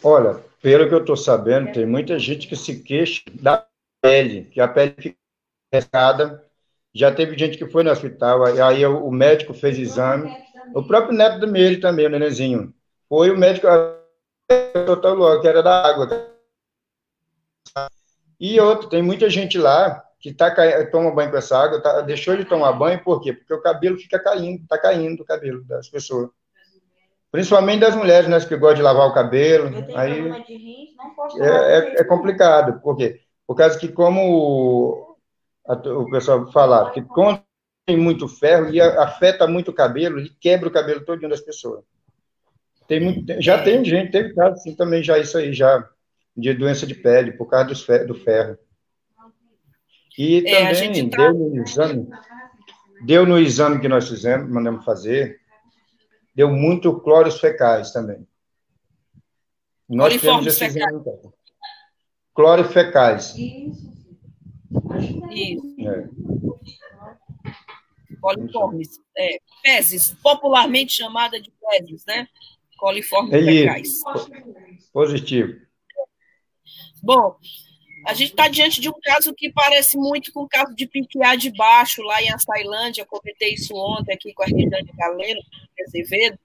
Olha, 0.00 0.40
pelo 0.62 0.88
que 0.88 0.94
eu 0.94 1.00
estou 1.00 1.16
sabendo, 1.16 1.72
tem 1.72 1.84
muita 1.84 2.20
gente 2.20 2.46
que 2.46 2.54
se 2.54 2.84
queixa 2.84 3.20
da 3.32 3.66
pele, 4.00 4.44
que 4.44 4.60
a 4.60 4.68
pele 4.68 4.94
fica 4.96 5.16
rescada. 5.72 6.44
Já 6.94 7.12
teve 7.12 7.36
gente 7.36 7.58
que 7.58 7.66
foi 7.66 7.82
no 7.82 7.90
hospital, 7.90 8.44
aí 8.44 8.86
o 8.86 9.10
médico 9.10 9.52
fez 9.52 9.76
exame. 9.76 10.32
O 10.72 10.84
próprio 10.84 11.18
neto 11.18 11.40
do 11.40 11.48
Meire 11.48 11.80
também, 11.80 12.06
o 12.06 12.10
nenenzinho. 12.10 12.72
Foi 13.08 13.32
o 13.32 13.36
médico, 13.36 13.66
que 14.46 15.48
era 15.48 15.62
da 15.64 15.82
água. 15.84 16.32
E 18.38 18.60
outro, 18.60 18.88
tem 18.88 19.02
muita 19.02 19.28
gente 19.30 19.58
lá 19.58 20.02
que 20.20 20.32
tá, 20.32 20.50
toma 20.86 21.10
banho 21.10 21.30
com 21.30 21.36
essa 21.36 21.58
água, 21.58 21.82
tá, 21.82 22.00
deixou 22.00 22.34
de 22.34 22.46
tomar 22.46 22.72
banho, 22.72 23.02
por 23.04 23.20
quê? 23.20 23.34
Porque 23.34 23.52
o 23.52 23.60
cabelo 23.60 23.98
fica 23.98 24.18
caindo, 24.18 24.62
está 24.62 24.78
caindo 24.78 25.20
o 25.20 25.24
cabelo 25.24 25.62
das 25.64 25.88
pessoas. 25.88 26.30
Principalmente 27.30 27.80
das 27.80 27.94
mulheres, 27.94 28.28
né, 28.28 28.40
que 28.40 28.56
gostam 28.56 28.76
de 28.76 28.82
lavar 28.82 29.08
o 29.08 29.12
cabelo. 29.12 29.68
Aí 29.94 30.30
é, 31.40 31.46
é, 31.46 32.00
é, 32.00 32.04
complicado, 32.04 32.80
por 32.80 32.96
quê? 32.96 33.20
Por 33.46 33.54
causa 33.54 33.78
que, 33.78 33.88
como 33.88 34.20
o, 34.22 35.16
o 35.66 36.10
pessoal 36.10 36.50
falaram, 36.52 36.90
que 36.92 37.04
tem 37.84 37.96
muito 37.96 38.26
ferro, 38.26 38.70
e 38.70 38.80
afeta 38.80 39.46
muito 39.46 39.72
o 39.72 39.74
cabelo, 39.74 40.18
e 40.18 40.30
quebra 40.30 40.68
o 40.68 40.72
cabelo 40.72 41.04
todo 41.04 41.28
das 41.28 41.40
pessoas. 41.40 41.84
Tem 42.88 42.98
muito, 42.98 43.42
já 43.42 43.62
tem 43.62 43.84
gente, 43.84 44.10
teve 44.10 44.34
caso 44.34 44.54
assim 44.54 44.74
também, 44.74 45.02
já 45.02 45.18
isso 45.18 45.36
aí, 45.36 45.52
já 45.52 45.86
de 46.36 46.52
doença 46.54 46.86
de 46.86 46.94
pele 46.94 47.32
por 47.32 47.46
causa 47.46 47.74
do 48.04 48.14
ferro. 48.14 48.58
E 50.18 50.46
é, 50.46 50.72
também 50.72 51.10
tá... 51.10 51.16
deu 51.16 51.34
no 51.34 51.62
exame, 51.62 52.08
deu 53.04 53.26
no 53.26 53.38
exame 53.38 53.80
que 53.80 53.88
nós 53.88 54.08
fizemos, 54.08 54.50
mandamos 54.50 54.84
fazer, 54.84 55.40
deu 56.34 56.50
muito 56.50 57.00
cloros 57.00 57.40
fecais 57.40 57.92
também. 57.92 58.26
Nós 59.88 60.14
esse 60.14 60.24
fecais. 60.58 60.76
exame. 60.76 61.32
Cloros 62.32 62.72
fecais. 62.72 63.34
Isso. 63.36 63.94
Isso. 65.30 65.74
É. 65.80 66.08
Coliformes. 68.20 69.00
É, 69.16 69.38
fezes, 69.62 70.16
popularmente 70.22 70.92
chamada 70.94 71.40
de 71.40 71.52
fezes, 71.60 72.04
né? 72.06 72.26
Coliformes 72.78 73.32
é 73.32 73.42
fecais. 73.42 74.02
Positivo. 74.92 75.60
Bom, 77.04 77.36
a 78.06 78.14
gente 78.14 78.30
está 78.30 78.48
diante 78.48 78.80
de 78.80 78.88
um 78.88 78.98
caso 79.02 79.34
que 79.34 79.52
parece 79.52 79.98
muito 79.98 80.32
com 80.32 80.44
o 80.44 80.48
caso 80.48 80.74
de 80.74 80.86
Piquiá 80.86 81.36
de 81.36 81.50
Baixo, 81.50 82.00
lá 82.02 82.22
em 82.22 82.32
Açailândia, 82.32 83.04
comentei 83.04 83.52
isso 83.52 83.74
ontem 83.76 84.14
aqui 84.14 84.32
com 84.32 84.42
a 84.42 84.46
Regiane 84.46 84.90
Galeno, 84.96 85.40
Azevedo, 85.86 86.38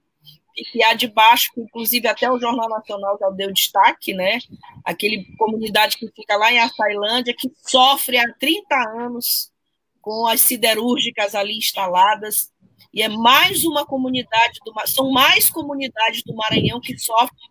Piquiá 0.54 0.92
de 0.92 1.08
Baixo, 1.08 1.50
que 1.54 1.62
inclusive 1.62 2.06
até 2.06 2.30
o 2.30 2.38
Jornal 2.38 2.68
Nacional 2.68 3.16
já 3.18 3.30
deu 3.30 3.50
destaque, 3.50 4.12
né? 4.12 4.38
Aquele 4.84 5.24
comunidade 5.38 5.96
que 5.96 6.12
fica 6.14 6.36
lá 6.36 6.52
em 6.52 6.58
Açailândia, 6.58 7.34
que 7.34 7.50
sofre 7.66 8.18
há 8.18 8.30
30 8.38 8.74
anos 8.98 9.50
com 10.02 10.26
as 10.26 10.42
siderúrgicas 10.42 11.34
ali 11.34 11.56
instaladas, 11.56 12.52
e 12.92 13.00
é 13.00 13.08
mais 13.08 13.64
uma 13.64 13.86
comunidade, 13.86 14.58
do, 14.62 14.74
são 14.86 15.10
mais 15.10 15.48
comunidades 15.48 16.22
do 16.22 16.34
Maranhão 16.34 16.82
que 16.82 16.98
sofrem 16.98 17.48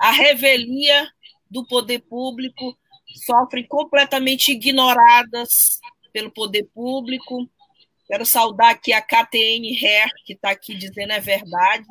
a 0.00 0.10
revelia 0.10 1.08
do 1.50 1.66
poder 1.66 2.00
público 2.00 2.76
sofrem 3.24 3.66
completamente 3.66 4.52
ignoradas 4.52 5.80
pelo 6.12 6.30
poder 6.30 6.64
público. 6.74 7.48
Quero 8.06 8.24
saudar 8.24 8.70
aqui 8.70 8.92
a 8.92 9.02
KTN 9.02 9.66
Hair, 9.80 10.10
que 10.24 10.32
está 10.32 10.50
aqui 10.50 10.74
dizendo 10.74 11.12
é 11.12 11.20
verdade, 11.20 11.86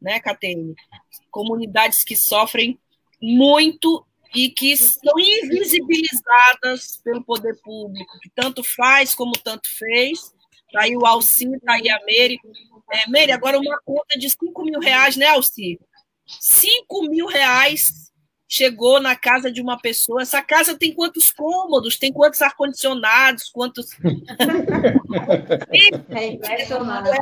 né, 0.00 0.18
KTN? 0.20 0.74
Comunidades 1.30 2.02
que 2.04 2.16
sofrem 2.16 2.78
muito 3.20 4.04
e 4.34 4.50
que 4.50 4.76
são 4.76 5.18
invisibilizadas 5.18 6.96
pelo 7.04 7.22
poder 7.22 7.60
público, 7.62 8.18
que 8.20 8.30
tanto 8.30 8.64
faz 8.64 9.14
como 9.14 9.32
tanto 9.32 9.68
fez. 9.76 10.32
Está 10.66 10.84
aí 10.84 10.96
o 10.96 11.04
Alci, 11.04 11.44
está 11.54 11.74
aí 11.74 11.90
a 11.90 12.02
Meire. 12.06 12.38
É, 12.90 13.08
Meire, 13.10 13.32
agora 13.32 13.58
uma 13.58 13.78
conta 13.84 14.18
de 14.18 14.30
5 14.30 14.64
mil 14.64 14.80
reais, 14.80 15.16
né, 15.16 15.26
Alci? 15.26 15.78
5 16.26 17.02
mil 17.10 17.26
reais 17.26 18.11
chegou 18.52 19.00
na 19.00 19.16
casa 19.16 19.50
de 19.50 19.62
uma 19.62 19.78
pessoa. 19.78 20.20
Essa 20.20 20.42
casa 20.42 20.76
tem 20.76 20.92
quantos 20.92 21.32
cômodos, 21.32 21.96
tem 21.96 22.12
quantos 22.12 22.42
ar-condicionados, 22.42 23.48
quantos. 23.50 23.86
é 26.10 26.26
impressionante. 26.26 27.10
Né? 27.10 27.18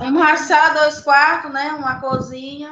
Um 0.00 0.18
raçá, 0.18 0.70
dois 0.70 0.98
quartos, 0.98 1.52
né? 1.52 1.72
Uma 1.74 2.00
cozinha. 2.00 2.70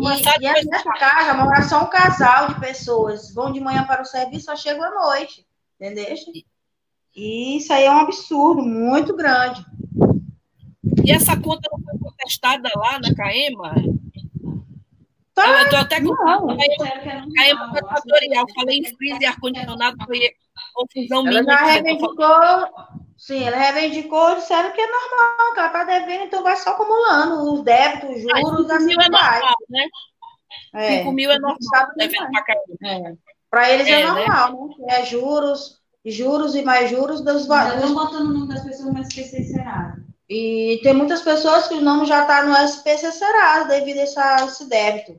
E, 0.00 0.60
e 0.60 0.66
nessa 0.66 0.92
casa 0.94 1.34
mora 1.34 1.62
só 1.62 1.84
um 1.84 1.88
casal 1.88 2.48
de 2.48 2.58
pessoas. 2.58 3.32
Vão 3.32 3.52
de 3.52 3.60
manhã 3.60 3.84
para 3.84 4.02
o 4.02 4.06
serviço, 4.06 4.46
só 4.46 4.56
chegam 4.56 4.82
à 4.82 4.90
noite. 4.90 5.46
Entendeu? 5.80 6.12
E 7.14 7.56
isso 7.56 7.72
aí 7.72 7.84
é 7.84 7.90
um 7.90 7.98
absurdo, 7.98 8.62
muito 8.62 9.14
grande. 9.14 9.64
E 11.04 11.12
essa 11.12 11.40
conta 11.40 11.68
não 11.70 11.78
foi 11.84 11.96
contestada 12.00 12.68
lá 12.74 12.98
na 12.98 13.14
CAEMA? 13.14 13.99
Tá, 15.40 15.48
eu 15.48 15.64
estou 15.64 15.78
até 15.78 16.00
com 16.00 16.12
a 16.12 17.34
CAEMA 17.34 17.72
fatorial. 17.88 18.46
Falei 18.54 18.78
em 18.78 18.84
freezer 18.84 19.22
e 19.22 19.26
ar-condicionado, 19.26 19.96
foi 20.04 20.20
confusão 20.74 21.22
minha. 21.22 21.40
Ela 21.40 21.44
já 21.44 21.64
reivindicou, 21.64 22.68
sim, 23.16 23.44
ela 23.44 23.56
reivindicou, 23.56 24.34
disseram 24.36 24.72
que 24.72 24.80
é 24.80 24.86
normal, 24.86 25.54
que 25.54 25.58
ela 25.58 25.66
está 25.66 25.84
devendo, 25.84 26.24
então 26.24 26.42
vai 26.42 26.56
só 26.56 26.70
acumulando 26.70 27.54
os 27.54 27.62
débitos, 27.62 28.10
os 28.10 28.32
ah, 28.32 28.40
juros, 28.40 28.70
ah, 28.70 28.76
assim 28.76 28.86
mil 28.86 29.00
é 29.00 29.08
normal, 29.08 29.54
né? 29.68 29.88
É, 30.74 30.98
5 30.98 31.12
mil 31.12 31.30
é 31.30 31.38
normal, 31.38 31.58
devendo 31.96 32.30
para 32.30 32.44
CAEMA. 32.44 33.08
É. 33.08 33.14
Para 33.50 33.70
eles 33.72 33.88
é, 33.88 34.02
é 34.02 34.06
normal, 34.06 34.68
né? 34.68 34.74
né? 34.78 35.00
É 35.00 35.04
juros, 35.04 35.80
juros 36.04 36.54
e 36.54 36.62
mais 36.62 36.90
juros 36.90 37.20
dos 37.22 37.46
valores. 37.46 37.80
Estão 37.80 37.94
botando 37.94 38.26
o 38.26 38.32
nome 38.32 38.48
das 38.48 38.64
pessoas 38.64 38.94
no 38.94 39.00
SPC 39.00 39.44
Serasa. 39.44 40.10
E 40.28 40.78
tem 40.84 40.94
muitas 40.94 41.22
pessoas 41.22 41.66
que 41.66 41.74
o 41.74 41.80
nome 41.80 42.06
já 42.06 42.22
está 42.22 42.44
no 42.44 42.56
SPC 42.56 43.10
Serasa 43.10 43.66
devido 43.66 43.98
a 43.98 44.02
essa, 44.02 44.44
esse 44.44 44.68
débito, 44.68 45.18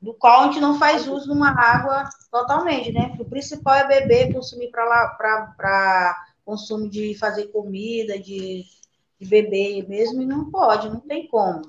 do 0.00 0.12
qual 0.14 0.42
a 0.42 0.44
gente 0.44 0.60
não 0.60 0.78
faz 0.78 1.08
uso 1.08 1.26
de 1.26 1.32
uma 1.32 1.50
água 1.50 2.08
totalmente, 2.30 2.92
né? 2.92 3.16
O 3.18 3.24
principal 3.24 3.74
é 3.74 3.86
beber, 3.86 4.32
consumir 4.32 4.70
para 4.70 6.16
consumo 6.44 6.88
de 6.88 7.14
fazer 7.18 7.46
comida, 7.48 8.18
de, 8.18 8.64
de 9.18 9.26
beber 9.26 9.88
mesmo, 9.88 10.22
e 10.22 10.26
não 10.26 10.50
pode, 10.50 10.88
não 10.88 11.00
tem 11.00 11.26
como. 11.26 11.62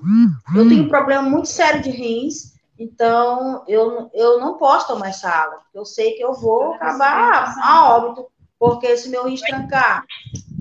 Eu 0.54 0.68
tenho 0.68 0.84
um 0.84 0.88
problema 0.88 1.22
muito 1.22 1.48
sério 1.48 1.82
de 1.82 1.90
rins, 1.90 2.54
então 2.78 3.64
eu, 3.66 4.10
eu 4.14 4.38
não 4.38 4.56
posso 4.56 4.86
tomar 4.86 5.08
essa 5.08 5.28
água, 5.28 5.62
eu 5.74 5.84
sei 5.84 6.12
que 6.12 6.22
eu 6.22 6.32
vou 6.34 6.74
acabar 6.74 7.56
a 7.60 7.96
óbito, 7.96 8.26
porque 8.58 8.96
se 8.96 9.08
meu 9.08 9.24
rins 9.24 9.40
trancar, 9.40 10.04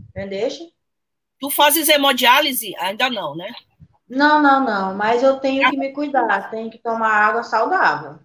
entendeu? 0.10 0.50
Tu 1.40 1.50
fazes 1.52 1.88
hemodiálise? 1.88 2.76
Ainda 2.80 3.10
não, 3.10 3.36
né? 3.36 3.54
Não, 4.10 4.42
não, 4.42 4.64
não. 4.64 4.96
Mas 4.96 5.22
eu 5.22 5.40
tenho 5.40 5.70
que 5.70 5.78
me 5.78 5.92
cuidar. 5.92 6.50
Tenho 6.50 6.70
que 6.70 6.78
tomar 6.78 7.12
água 7.12 7.44
saudável. 7.44 8.20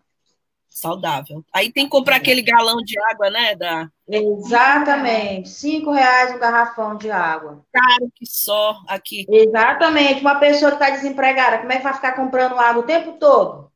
Saudável. 0.68 1.44
Aí 1.52 1.70
tem 1.70 1.84
que 1.84 1.90
comprar 1.90 2.16
aquele 2.16 2.40
galão 2.40 2.78
de 2.78 2.98
água, 3.10 3.30
né? 3.30 3.54
Da... 3.54 3.88
Exatamente. 4.08 5.50
Cinco 5.50 5.90
reais 5.90 6.34
um 6.34 6.38
garrafão 6.38 6.96
de 6.96 7.10
água. 7.10 7.62
Caro 7.72 8.10
que 8.14 8.24
só 8.24 8.80
aqui. 8.88 9.26
Exatamente. 9.28 10.22
Uma 10.22 10.36
pessoa 10.36 10.70
que 10.70 10.82
está 10.82 10.90
desempregada, 10.90 11.58
como 11.58 11.72
é 11.72 11.76
que 11.76 11.82
vai 11.82 11.92
ficar 11.92 12.12
comprando 12.12 12.58
água 12.58 12.82
o 12.82 12.86
tempo 12.86 13.18
todo? 13.18 13.70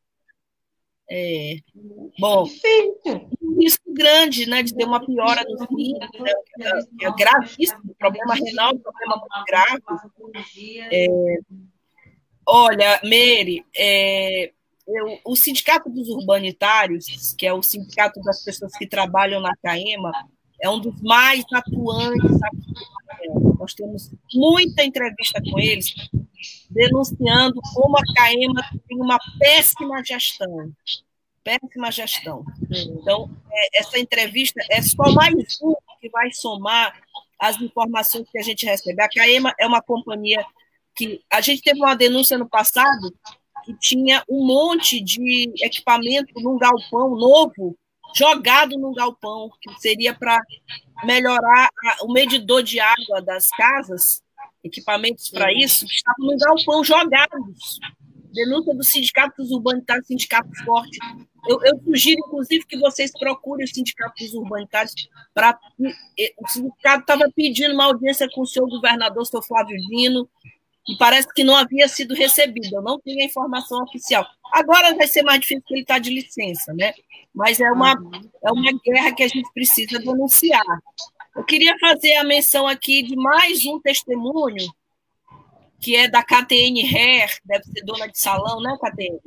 É. 1.08 1.56
Bom, 2.18 2.44
Difícil. 2.44 3.28
um 3.40 3.60
risco 3.60 3.92
grande, 3.92 4.48
né, 4.48 4.62
de 4.62 4.74
ter 4.74 4.84
uma 4.84 5.04
piora 5.04 5.44
no 5.44 5.76
rim, 5.76 5.92
né, 5.92 6.32
é, 6.60 7.06
é 7.06 7.12
gravíssimo, 7.12 7.94
problema 7.96 8.34
renal, 8.34 8.76
problema 8.76 9.22
grave. 9.46 9.82
É, 10.90 11.06
olha, 12.46 13.00
Meire, 13.02 13.64
é, 13.76 14.52
eu, 14.86 15.18
o 15.24 15.34
Sindicato 15.34 15.90
dos 15.90 16.08
Urbanitários, 16.08 17.34
que 17.36 17.46
é 17.46 17.52
o 17.52 17.62
sindicato 17.62 18.20
das 18.22 18.44
pessoas 18.44 18.72
que 18.78 18.86
trabalham 18.86 19.40
na 19.40 19.54
CAEMA, 19.56 20.12
é 20.62 20.70
um 20.70 20.78
dos 20.78 21.00
mais 21.02 21.44
atuantes 21.52 22.42
aqui. 22.42 23.28
Nós 23.58 23.74
temos 23.74 24.10
muita 24.32 24.84
entrevista 24.84 25.40
com 25.42 25.58
eles, 25.58 25.92
denunciando 26.70 27.60
como 27.74 27.96
a 27.98 28.14
CAEMA 28.14 28.62
tem 28.88 28.98
uma 29.00 29.18
péssima 29.38 30.02
gestão. 30.04 30.72
Péssima 31.42 31.90
gestão. 31.90 32.44
Então, 32.70 33.30
é, 33.52 33.80
essa 33.80 33.98
entrevista 33.98 34.60
é 34.70 34.80
só 34.82 35.12
mais 35.12 35.60
um 35.62 35.74
que 36.00 36.08
vai 36.10 36.30
somar 36.32 37.00
as 37.40 37.60
informações 37.60 38.28
que 38.30 38.38
a 38.38 38.42
gente 38.42 38.64
recebe. 38.64 39.02
A 39.02 39.08
CAEMA 39.08 39.52
é 39.58 39.66
uma 39.66 39.82
companhia 39.82 40.44
que 40.96 41.20
a 41.30 41.40
gente 41.40 41.62
teve 41.62 41.78
uma 41.78 41.94
denúncia 41.94 42.38
no 42.38 42.48
passado 42.48 43.14
que 43.64 43.74
tinha 43.78 44.22
um 44.28 44.46
monte 44.46 45.02
de 45.02 45.52
equipamento 45.62 46.32
num 46.40 46.56
galpão 46.56 47.10
novo 47.16 47.76
jogado 48.14 48.78
no 48.78 48.94
galpão, 48.94 49.50
que 49.60 49.80
seria 49.80 50.14
para 50.14 50.40
melhorar 51.04 51.68
a, 51.84 52.04
o 52.04 52.12
medidor 52.12 52.62
de 52.62 52.80
água 52.80 53.20
das 53.20 53.48
casas, 53.50 54.22
equipamentos 54.64 55.28
para 55.28 55.52
isso, 55.52 55.86
que 55.86 55.94
estavam 55.94 56.26
no 56.26 56.38
galpão 56.38 56.82
jogados. 56.82 57.78
Denúncia 58.32 58.74
do 58.74 58.84
Sindicato 58.84 59.42
dos 59.42 59.50
Urbanitários, 59.50 60.06
Sindicato 60.06 60.50
Forte. 60.64 60.98
Eu, 61.48 61.58
eu, 61.62 61.80
sugiro, 61.84 62.20
inclusive, 62.26 62.66
que 62.66 62.78
vocês 62.78 63.10
procurem 63.18 63.64
o 63.64 63.68
Sindicato 63.68 64.22
dos 64.22 64.34
Urbanitários 64.34 64.94
para. 65.32 65.58
O 66.38 66.48
sindicato 66.48 67.00
estava 67.00 67.30
pedindo 67.34 67.72
uma 67.72 67.84
audiência 67.84 68.28
com 68.30 68.42
o 68.42 68.46
seu 68.46 68.66
governador, 68.66 69.24
seu 69.24 69.42
Flávio 69.42 69.76
Dino, 69.88 70.28
e 70.88 70.96
parece 70.96 71.28
que 71.32 71.42
não 71.42 71.56
havia 71.56 71.88
sido 71.88 72.14
recebido. 72.14 72.76
Eu 72.76 72.82
não 72.82 73.00
tenho 73.00 73.20
a 73.20 73.24
informação 73.24 73.82
oficial. 73.82 74.26
Agora 74.52 74.94
vai 74.94 75.06
ser 75.08 75.22
mais 75.22 75.40
difícil 75.40 75.64
ele 75.70 75.80
está 75.80 75.98
de 75.98 76.10
licença, 76.10 76.72
né? 76.72 76.94
Mas 77.34 77.60
é 77.60 77.70
uma, 77.70 77.92
é 78.42 78.52
uma 78.52 78.72
guerra 78.84 79.12
que 79.14 79.22
a 79.22 79.28
gente 79.28 79.52
precisa 79.52 79.98
denunciar. 79.98 80.64
Eu 81.34 81.44
queria 81.44 81.76
fazer 81.78 82.16
a 82.16 82.24
menção 82.24 82.66
aqui 82.66 83.02
de 83.02 83.16
mais 83.16 83.66
um 83.66 83.80
testemunho, 83.80 84.72
que 85.80 85.94
é 85.96 86.08
da 86.08 86.22
KTN 86.22 86.80
Hair, 86.80 87.38
deve 87.44 87.64
ser 87.64 87.84
dona 87.84 88.06
de 88.06 88.18
salão, 88.18 88.60
né, 88.60 88.76
KTN? 88.80 89.18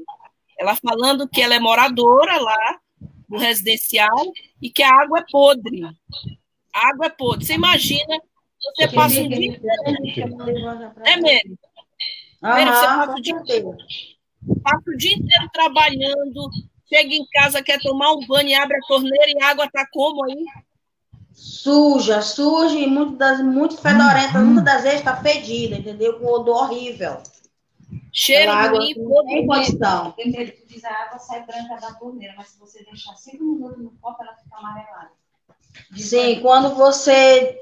Ela 0.57 0.75
falando 0.75 1.27
que 1.27 1.41
ela 1.41 1.55
é 1.55 1.59
moradora 1.59 2.39
lá 2.41 2.79
do 3.27 3.37
residencial 3.37 4.33
e 4.61 4.69
que 4.71 4.81
a 4.81 4.93
água 4.93 5.19
é 5.19 5.25
podre. 5.29 5.83
A 6.73 6.89
água 6.89 7.05
é 7.05 7.09
podre. 7.09 7.45
Você 7.45 7.53
imagina, 7.53 8.19
você 8.61 8.87
passa 8.89 9.21
o 9.21 9.29
dia 9.29 9.47
inteiro. 9.47 10.33
É 11.05 11.15
mesmo. 11.17 11.57
você 12.41 12.85
passa 12.87 13.11
o 13.11 13.21
dia 13.21 13.33
inteiro. 13.33 13.77
Passa 14.63 14.83
o 14.87 14.97
dia 14.97 15.13
inteiro 15.13 15.49
trabalhando, 15.53 16.49
chega 16.87 17.13
em 17.13 17.25
casa, 17.33 17.63
quer 17.63 17.79
tomar 17.79 18.11
um 18.13 18.25
banho 18.25 18.49
e 18.49 18.53
abre 18.53 18.77
a 18.77 18.87
torneira 18.87 19.27
e 19.27 19.43
a 19.43 19.49
água 19.49 19.65
está 19.65 19.85
como 19.91 20.23
aí? 20.25 20.45
Suja, 21.33 22.21
suja 22.21 22.75
e 22.75 22.87
muito, 22.87 23.15
das, 23.15 23.41
muito 23.41 23.77
fedorenta, 23.77 24.39
uhum. 24.39 24.45
muitas 24.45 24.63
das 24.63 24.83
vezes 24.83 24.99
está 24.99 25.15
fedida, 25.15 25.77
entendeu? 25.77 26.19
Com 26.19 26.25
odor 26.25 26.63
horrível. 26.63 27.21
Cheiro 28.11 28.51
não 28.51 29.25
tem 29.25 29.47
condição. 29.47 30.11
Tu 30.11 30.23
diz 30.67 30.83
a 30.83 31.03
água 31.03 31.19
sai 31.19 31.45
branca 31.45 31.75
da 31.75 31.93
torneira, 31.93 32.33
mas 32.35 32.49
se 32.49 32.59
você 32.59 32.83
deixar 32.83 33.15
cinco 33.15 33.43
minutos 33.43 33.83
no 33.83 33.91
copo, 34.01 34.21
ela 34.23 34.35
fica 34.35 34.55
amarelada. 34.57 35.11
Sim, 35.95 36.41
quando 36.41 36.75
você 36.75 37.61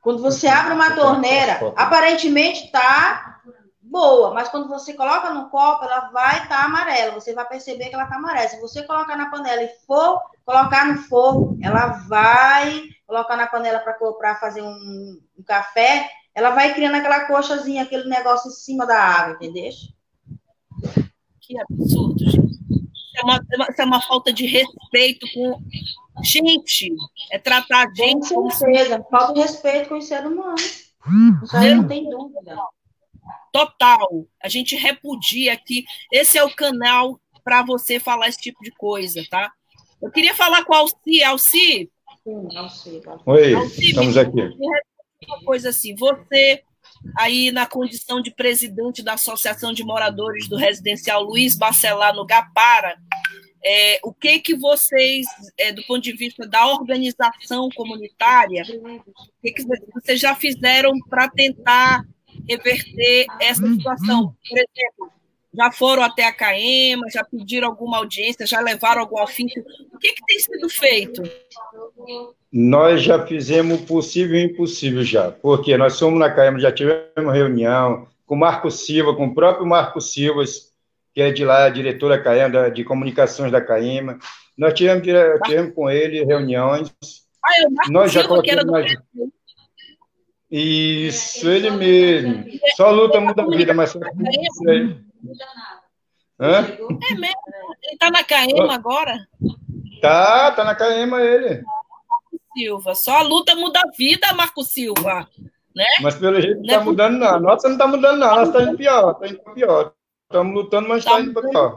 quando 0.00 0.22
você 0.22 0.46
abre 0.48 0.74
uma 0.74 0.94
torneira, 0.94 1.60
aparentemente 1.76 2.64
está 2.64 3.40
boa, 3.82 4.32
mas 4.32 4.48
quando 4.48 4.68
você 4.68 4.94
coloca 4.94 5.34
no 5.34 5.50
copo, 5.50 5.84
ela 5.84 6.10
vai 6.10 6.42
estar 6.42 6.60
tá 6.60 6.64
amarela. 6.64 7.12
Você 7.12 7.34
vai 7.34 7.46
perceber 7.46 7.88
que 7.88 7.94
ela 7.94 8.04
está 8.04 8.16
amarela. 8.16 8.48
Se 8.48 8.60
você 8.60 8.84
colocar 8.84 9.16
na 9.16 9.30
panela 9.30 9.62
e 9.62 9.68
for 9.86 10.20
colocar 10.44 10.86
no 10.86 11.02
fogo, 11.02 11.58
ela 11.60 11.86
vai 12.08 12.82
colocar 13.06 13.36
na 13.36 13.46
panela 13.46 13.80
para 13.80 14.36
fazer 14.36 14.62
um, 14.62 15.20
um, 15.38 15.42
café, 15.44 16.08
ela 16.32 16.50
vai 16.50 16.72
criando 16.72 16.94
aquela 16.94 17.26
coxazinha, 17.26 17.82
aquele 17.82 18.08
negócio 18.08 18.48
em 18.48 18.54
cima 18.54 18.86
da 18.86 18.96
água, 18.96 19.34
entendeu? 19.34 19.70
Que 21.40 21.60
absurdo, 21.60 22.18
gente. 22.20 22.49
Isso 23.20 23.52
é 23.52 23.56
uma, 23.56 23.66
isso 23.70 23.82
é 23.82 23.84
uma 23.84 24.00
falta 24.00 24.32
de 24.32 24.46
respeito 24.46 25.26
com. 25.34 25.62
Gente, 26.22 26.92
é 27.30 27.38
tratar 27.38 27.86
a 27.86 27.94
gente. 27.94 28.34
Com 28.34 28.50
certeza, 28.50 29.04
falta 29.10 29.34
de 29.34 29.40
respeito 29.40 29.88
com 29.88 29.96
o 29.96 30.02
ser 30.02 30.26
humano. 30.26 30.54
Isso 30.56 31.56
aí 31.56 31.74
não 31.74 31.86
tem 31.86 32.08
dúvida 32.08 32.56
total. 33.52 34.26
A 34.42 34.48
gente 34.48 34.76
repudia 34.76 35.56
que 35.56 35.84
esse 36.12 36.38
é 36.38 36.44
o 36.44 36.54
canal 36.54 37.20
para 37.42 37.62
você 37.62 37.98
falar 37.98 38.28
esse 38.28 38.38
tipo 38.38 38.62
de 38.62 38.70
coisa, 38.72 39.22
tá? 39.30 39.50
Eu 40.00 40.10
queria 40.10 40.34
falar 40.34 40.64
com 40.64 40.74
a 40.74 40.78
Alci. 40.78 41.22
Alci? 41.22 41.90
Sim, 42.24 42.56
Alci. 42.56 43.00
Tá. 43.00 43.18
Oi, 43.26 43.54
Alci, 43.54 43.90
estamos 43.90 44.14
me, 44.14 44.20
aqui. 44.20 44.56
Uma 45.26 45.42
coisa 45.44 45.70
assim, 45.70 45.94
você 45.94 46.62
aí 47.16 47.50
na 47.50 47.66
condição 47.66 48.20
de 48.20 48.30
presidente 48.30 49.02
da 49.02 49.14
Associação 49.14 49.72
de 49.72 49.84
Moradores 49.84 50.48
do 50.48 50.56
Residencial 50.56 51.22
Luiz 51.22 51.56
Bacelar 51.56 52.14
no 52.14 52.26
Gapara, 52.26 52.96
é, 53.64 54.00
o 54.02 54.12
que 54.12 54.38
que 54.38 54.54
vocês, 54.56 55.26
é, 55.58 55.72
do 55.72 55.82
ponto 55.84 56.00
de 56.00 56.12
vista 56.12 56.46
da 56.46 56.66
organização 56.66 57.68
comunitária, 57.74 58.62
o 58.62 59.42
que, 59.42 59.52
que 59.52 59.64
vocês 59.94 60.20
já 60.20 60.34
fizeram 60.34 60.92
para 61.08 61.28
tentar 61.28 62.04
reverter 62.48 63.26
essa 63.40 63.66
situação. 63.66 64.34
Por 64.48 64.58
exemplo, 64.58 65.12
já 65.52 65.70
foram 65.72 66.02
até 66.02 66.26
a 66.26 66.32
CAEMA, 66.32 67.06
já 67.12 67.24
pediram 67.24 67.68
alguma 67.68 67.98
audiência, 67.98 68.46
já 68.46 68.60
levaram 68.60 69.02
algum 69.02 69.20
ofício? 69.20 69.64
O 69.92 69.98
que, 69.98 70.12
que 70.12 70.24
tem 70.26 70.38
sido 70.38 70.68
feito? 70.68 71.22
Nós 72.52 73.02
já 73.02 73.26
fizemos 73.26 73.80
o 73.80 73.86
possível 73.86 74.36
e 74.36 74.46
o 74.46 74.50
impossível 74.50 75.04
já, 75.04 75.30
porque 75.30 75.76
nós 75.76 75.94
somos 75.94 76.18
na 76.18 76.30
CAEMA, 76.30 76.60
já 76.60 76.72
tivemos 76.72 77.32
reunião 77.32 78.08
com 78.26 78.34
o 78.34 78.38
Marco 78.38 78.70
Silva, 78.70 79.14
com 79.14 79.26
o 79.26 79.34
próprio 79.34 79.66
Marco 79.66 80.00
Silva, 80.00 80.42
que 81.14 81.20
é 81.22 81.30
de 81.30 81.44
lá, 81.44 81.68
diretor 81.68 82.08
da 82.10 82.22
CAEMA, 82.22 82.70
de 82.70 82.84
comunicações 82.84 83.50
da 83.50 83.60
CAEMA. 83.60 84.18
Nós 84.56 84.74
tivemos, 84.74 85.02
tivemos 85.44 85.74
com 85.74 85.90
ele 85.90 86.24
reuniões. 86.24 86.92
Ah, 87.44 87.62
é 87.62 87.66
o 87.66 87.70
Marco 87.70 87.92
nós 87.92 88.12
já 88.12 88.26
colocamos, 88.26 88.44
que 88.44 88.50
era 88.50 88.64
do 88.64 88.72
nós... 88.72 88.92
Isso, 90.50 91.48
ele 91.48 91.70
mesmo. 91.70 92.44
Só 92.76 92.90
luta 92.90 93.20
muda 93.20 93.42
a 93.42 93.46
vida, 93.46 93.72
mas 93.72 93.90
só. 93.90 94.00
Hã? 96.40 96.58
É 96.58 97.14
mesmo? 97.14 97.36
Ele 97.82 97.92
está 97.92 98.10
na 98.10 98.24
CAEMA 98.24 98.74
agora? 98.74 99.28
Tá, 100.02 100.50
tá 100.50 100.64
na 100.64 100.74
CAEMA 100.74 101.20
ele. 101.20 101.62
Silva. 102.52 102.94
Só 102.96 103.18
a 103.18 103.22
luta 103.22 103.54
muda 103.54 103.78
a 103.80 103.90
vida, 103.96 104.32
Marco 104.32 104.64
Silva. 104.64 105.28
Né? 105.74 105.84
Mas 106.02 106.16
pelo 106.16 106.40
jeito 106.40 106.56
não 106.56 106.64
está 106.64 106.80
mudando, 106.80 107.18
não. 107.18 107.28
A 107.28 107.38
nossa 107.38 107.68
não 107.68 107.76
está 107.76 107.86
mudando, 107.86 108.18
não. 108.18 108.28
A 108.28 108.36
nossa 108.36 108.50
está 108.50 108.62
indo 108.62 108.76
pior. 108.76 109.12
Está 109.12 109.28
indo 109.28 109.54
pior. 109.54 109.92
Estamos 110.30 110.54
lutando, 110.54 110.88
mas 110.88 110.98
está 110.98 111.16
tá 111.16 111.20
indo 111.20 111.42
pior. 111.42 111.76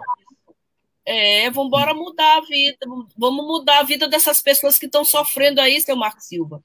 É, 1.03 1.49
vamos 1.49 1.67
embora 1.69 1.91
mudar 1.95 2.37
a 2.37 2.41
vida. 2.41 2.77
Vamos 3.17 3.45
mudar 3.47 3.79
a 3.79 3.83
vida 3.83 4.07
dessas 4.07 4.43
pessoas 4.43 4.77
que 4.77 4.85
estão 4.85 5.03
sofrendo 5.03 5.59
aí, 5.59 5.81
seu 5.81 5.95
Marco 5.95 6.21
Silva. 6.21 6.61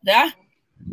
Né? 0.00 0.32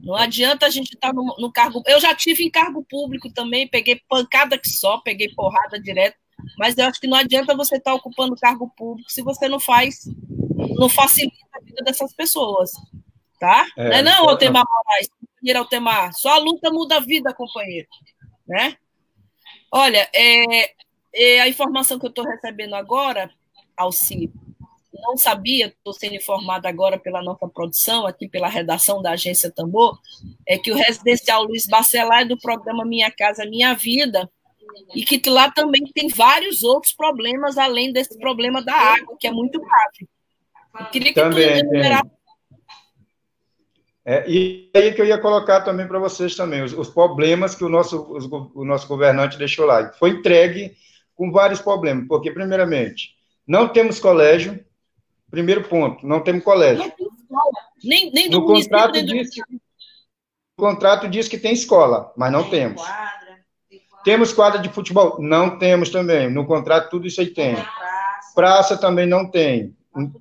Não 0.01 0.15
adianta 0.15 0.65
a 0.65 0.69
gente 0.71 0.95
estar 0.95 1.09
tá 1.09 1.13
no, 1.13 1.35
no, 1.37 1.51
cargo. 1.51 1.83
Eu 1.85 1.99
já 1.99 2.15
tive 2.15 2.43
em 2.43 2.49
cargo 2.49 2.83
público 2.83 3.31
também, 3.31 3.67
peguei 3.67 4.01
pancada 4.09 4.57
que 4.57 4.67
só, 4.67 4.97
peguei 4.97 5.29
porrada 5.29 5.79
direto. 5.79 6.17
Mas 6.57 6.75
eu 6.75 6.87
acho 6.87 6.99
que 6.99 7.05
não 7.05 7.17
adianta 7.17 7.55
você 7.55 7.75
estar 7.77 7.91
tá 7.91 7.95
ocupando 7.95 8.35
cargo 8.35 8.67
público 8.75 9.11
se 9.11 9.21
você 9.21 9.47
não 9.47 9.59
faz, 9.59 10.05
não 10.75 10.89
facilita 10.89 11.37
a 11.53 11.59
vida 11.59 11.83
dessas 11.83 12.15
pessoas. 12.15 12.71
Tá? 13.39 13.67
É, 13.77 13.89
não 13.89 13.95
é 13.95 14.01
não, 14.01 14.29
Altemar 14.29 14.63
Moraes, 14.67 15.07
companheiro 15.07 15.59
Altemar. 15.59 16.13
Só 16.15 16.29
a 16.29 16.39
luta 16.39 16.71
muda 16.71 16.97
a 16.97 16.99
vida, 16.99 17.31
companheiro. 17.31 17.87
Né? 18.47 18.75
Olha, 19.71 20.09
é, 20.13 20.73
é 21.13 21.41
a 21.41 21.47
informação 21.47 21.97
que 21.97 22.05
eu 22.05 22.09
estou 22.09 22.25
recebendo 22.25 22.75
agora, 22.75 23.31
Alci, 23.77 24.31
não 24.93 25.17
sabia, 25.17 25.67
estou 25.67 25.93
sendo 25.93 26.15
informada 26.15 26.69
agora 26.69 26.97
pela 26.97 27.23
nossa 27.23 27.47
produção, 27.47 28.05
aqui 28.05 28.27
pela 28.27 28.47
redação 28.47 29.01
da 29.01 29.11
Agência 29.11 29.49
Tambor, 29.49 29.99
é 30.47 30.57
que 30.57 30.71
o 30.71 30.75
residencial 30.75 31.43
Luiz 31.43 31.65
Bacelar 31.65 32.21
é 32.21 32.25
do 32.25 32.37
programa 32.37 32.85
Minha 32.85 33.09
Casa 33.09 33.45
Minha 33.45 33.73
Vida, 33.73 34.29
e 34.95 35.03
que 35.03 35.29
lá 35.29 35.49
também 35.51 35.83
tem 35.93 36.07
vários 36.07 36.63
outros 36.63 36.93
problemas, 36.93 37.57
além 37.57 37.91
desse 37.91 38.17
problema 38.19 38.61
da 38.61 38.73
água, 38.73 39.17
que 39.19 39.27
é 39.27 39.31
muito 39.31 39.59
grave. 39.59 40.09
Eu 40.79 40.85
queria 40.85 41.13
que 41.13 41.19
também, 41.21 41.61
tu 41.61 42.11
é, 44.05 44.29
e 44.29 44.71
aí 44.75 44.93
que 44.93 45.01
eu 45.01 45.05
ia 45.05 45.17
colocar 45.17 45.61
também 45.61 45.87
para 45.87 45.99
vocês 45.99 46.35
também, 46.35 46.63
os, 46.63 46.73
os, 46.73 46.89
problemas 46.89 47.53
que 47.53 47.63
o 47.63 47.69
nosso, 47.69 48.01
os, 48.11 48.25
o 48.55 48.65
nosso 48.65 48.87
governante 48.87 49.37
deixou 49.37 49.65
lá. 49.65 49.91
Foi 49.93 50.11
entregue 50.11 50.73
com 51.15 51.31
vários 51.31 51.61
problemas, 51.61 52.07
porque, 52.07 52.31
primeiramente, 52.31 53.15
não 53.45 53.67
temos 53.67 53.99
colégio, 53.99 54.59
Primeiro 55.31 55.63
ponto, 55.63 56.05
não 56.05 56.19
temos 56.19 56.43
colégio. 56.43 56.83
Não 56.83 56.91
tem 56.91 57.07
escola. 57.07 57.51
Nem, 57.81 58.11
nem 58.11 58.29
do 58.29 58.41
no 58.41 58.45
contrato 58.45 58.91
nem 58.91 59.05
do... 59.05 59.13
diz 59.13 59.29
que, 59.29 59.41
O 59.41 60.61
contrato 60.61 61.07
diz 61.07 61.27
que 61.29 61.37
tem 61.37 61.53
escola, 61.53 62.11
mas 62.17 62.31
não 62.33 62.43
tem 62.43 62.67
temos. 62.67 62.81
Quadra, 62.81 62.99
quadra. 62.99 64.03
Temos 64.03 64.33
quadra 64.33 64.59
de 64.59 64.67
futebol? 64.67 65.21
Não 65.21 65.57
temos 65.57 65.89
também. 65.89 66.29
No 66.29 66.45
contrato, 66.45 66.89
tudo 66.89 67.07
isso 67.07 67.21
aí 67.21 67.27
tem. 67.27 67.55
Praça, 67.55 68.33
Praça 68.35 68.77
também 68.77 69.07
não 69.07 69.31
tem. 69.31 69.73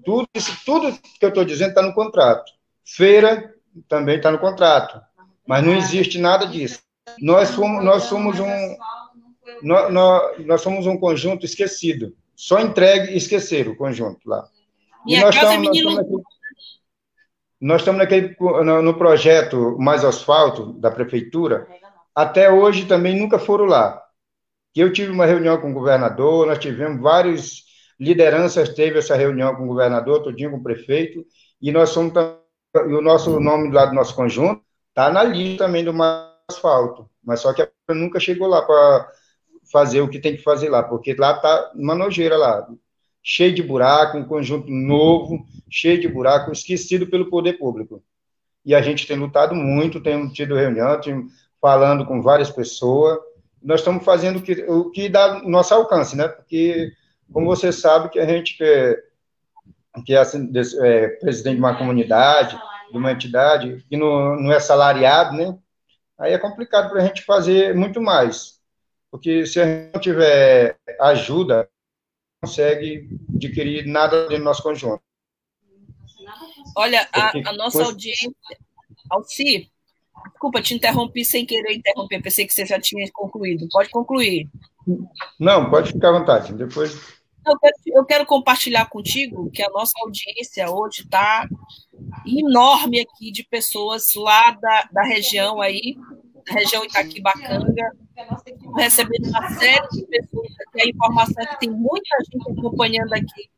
Tudo, 0.05 0.29
isso, 0.33 0.57
tudo 0.65 0.97
que 1.19 1.25
eu 1.25 1.31
estou 1.31 1.45
dizendo 1.45 1.71
está 1.71 1.83
no 1.83 1.93
contrato. 1.93 2.53
Feira 2.85 3.53
também 3.89 4.17
está 4.17 4.31
no 4.31 4.39
contrato. 4.39 5.01
Mas 5.47 5.65
não 5.65 5.75
existe 5.75 6.19
nada 6.19 6.47
disso. 6.47 6.81
Nós 7.21 7.49
somos, 7.51 7.85
nós 7.85 8.05
somos 8.05 8.39
um. 8.39 8.77
Nós, 9.63 9.93
nós, 9.93 10.47
nós 10.47 10.61
somos 10.61 10.87
um 10.87 10.97
conjunto 10.97 11.45
esquecido. 11.45 12.15
Só 12.37 12.61
entregue 12.61 13.13
e 13.13 13.17
esquecer 13.17 13.69
o 13.69 13.77
conjunto 13.77 14.21
lá. 14.27 14.47
Minha 15.05 15.23
nós 15.23 15.35
casa 15.35 15.53
é 15.53 15.57
estamos, 15.57 15.79
é 15.79 15.83
menino. 15.83 16.23
Nós 17.61 17.81
estamos 17.83 17.99
naquele, 17.99 18.35
no, 18.39 18.83
no 18.83 18.95
projeto 18.95 19.77
Mais 19.79 20.05
Asfalto 20.05 20.73
da 20.75 20.91
prefeitura. 20.91 21.67
Até 22.15 22.51
hoje 22.51 22.87
também 22.87 23.19
nunca 23.19 23.39
foram 23.39 23.67
lá. 23.67 24.03
Eu 24.75 24.93
tive 24.93 25.11
uma 25.11 25.27
reunião 25.27 25.61
com 25.61 25.71
o 25.71 25.75
governador, 25.75 26.47
nós 26.47 26.59
tivemos 26.59 27.03
várias 27.03 27.65
lideranças 28.01 28.71
teve 28.71 28.99
essa 28.99 29.15
reunião 29.15 29.55
com 29.55 29.65
o 29.65 29.69
governador, 29.69 30.23
todinho 30.23 30.53
com 30.53 30.57
o 30.57 30.63
prefeito, 30.63 31.25
e 31.61 31.71
nós 31.71 31.91
somos 31.91 32.15
e 32.75 32.95
o 32.95 33.01
nosso 33.01 33.39
nome 33.41 33.71
lá 33.71 33.87
do 33.87 33.95
nosso 33.95 34.15
conjunto 34.15 34.63
está 34.89 35.11
na 35.11 35.23
lista 35.23 35.65
também 35.65 35.85
do 35.85 35.93
asfalto, 36.49 37.09
mas 37.23 37.41
só 37.41 37.53
que 37.53 37.69
nunca 37.89 38.21
chegou 38.21 38.49
lá 38.49 38.63
para 38.63 39.11
fazer 39.73 40.01
o 40.01 40.09
que 40.09 40.21
tem 40.21 40.37
que 40.37 40.43
fazer 40.43 40.69
lá, 40.69 40.83
porque 40.83 41.15
lá 41.15 41.37
está 41.37 41.73
uma 41.75 41.95
nojeira 41.95 42.37
lá 42.37 42.67
cheio 43.23 43.55
de 43.55 43.63
buraco, 43.63 44.19
um 44.19 44.25
conjunto 44.25 44.71
novo, 44.71 45.45
cheio 45.71 46.01
de 46.01 46.09
buraco, 46.09 46.53
esquecido 46.53 47.07
pelo 47.07 47.29
poder 47.29 47.55
público. 47.55 48.03
E 48.65 48.75
a 48.75 48.83
gente 48.83 49.07
tem 49.07 49.17
lutado 49.17 49.55
muito, 49.55 50.03
temos 50.03 50.33
tido 50.33 50.55
reunião, 50.55 51.01
falando 51.61 52.07
com 52.07 52.23
várias 52.23 52.51
pessoas. 52.51 53.19
Nós 53.63 53.81
estamos 53.81 54.05
fazendo 54.05 54.39
o 54.39 54.43
que, 54.43 54.65
o 54.65 54.91
que 54.91 55.09
dá 55.09 55.43
nosso 55.43 55.75
alcance, 55.75 56.17
né? 56.17 56.29
Porque, 56.29 56.91
como 57.33 57.47
você 57.47 57.73
sabe, 57.73 58.09
que 58.09 58.19
a 58.19 58.27
gente 58.27 58.57
que 58.57 58.65
é, 58.65 58.97
que 60.05 60.15
é, 60.15 60.19
assim, 60.19 60.51
é 60.83 61.09
presidente 61.09 61.57
de 61.57 61.61
uma 61.61 61.77
comunidade, 61.77 62.59
de 62.91 62.97
uma 62.97 63.13
entidade, 63.13 63.85
que 63.89 63.97
não, 63.97 64.37
não 64.37 64.53
é 64.53 64.61
salariado, 64.61 65.37
né? 65.37 65.57
Aí 66.19 66.33
é 66.33 66.39
complicado 66.39 66.91
para 66.91 67.03
a 67.03 67.07
gente 67.07 67.23
fazer 67.23 67.75
muito 67.75 68.01
mais. 68.01 68.61
Porque 69.11 69.47
se 69.47 69.61
a 69.61 69.65
gente 69.65 69.93
não 69.95 70.01
tiver 70.01 70.77
ajuda 71.01 71.69
consegue 72.41 73.09
adquirir 73.35 73.87
nada 73.87 74.29
do 74.29 74.39
nosso 74.39 74.63
conjunto. 74.63 75.03
Olha, 76.77 77.07
a, 77.13 77.33
a 77.51 77.53
nossa 77.53 77.83
audiência, 77.83 78.31
Alci, 79.11 79.71
desculpa, 80.31 80.63
te 80.63 80.75
interrompi 80.75 81.25
sem 81.25 81.45
querer 81.45 81.75
interromper, 81.75 82.23
pensei 82.23 82.47
que 82.47 82.53
você 82.53 82.65
já 82.65 82.81
tinha 82.81 83.07
concluído. 83.13 83.69
Pode 83.71 83.91
concluir. 83.91 84.49
Não, 85.39 85.69
pode 85.71 85.93
ficar 85.93 86.11
à 86.11 86.19
vontade. 86.19 86.53
Depois. 86.55 87.20
Eu 87.47 87.59
quero, 87.59 87.75
eu 87.87 88.05
quero 88.05 88.27
compartilhar 88.27 88.87
contigo 88.87 89.51
que 89.51 89.63
a 89.63 89.71
nossa 89.71 89.93
audiência 90.03 90.71
hoje 90.71 91.03
está 91.03 91.49
enorme 92.27 93.01
aqui 93.01 93.31
de 93.31 93.45
pessoas 93.45 94.15
lá 94.15 94.51
da, 94.53 94.89
da 94.93 95.03
região 95.03 95.61
aí, 95.61 95.97
região 96.47 96.85
Itaquibacanga, 96.85 97.97
recebendo 98.77 99.29
uma 99.29 99.49
série 99.51 99.89
de 99.89 100.07
pessoas 100.07 100.51
aqui, 100.67 100.83
a 100.83 100.89
informação 100.89 101.43
é 101.43 101.47
que 101.47 101.61
tem 101.61 101.71
muita 101.71 102.17
gente 102.25 102.51
acompanhando 102.51 103.13
aqui 103.15 103.51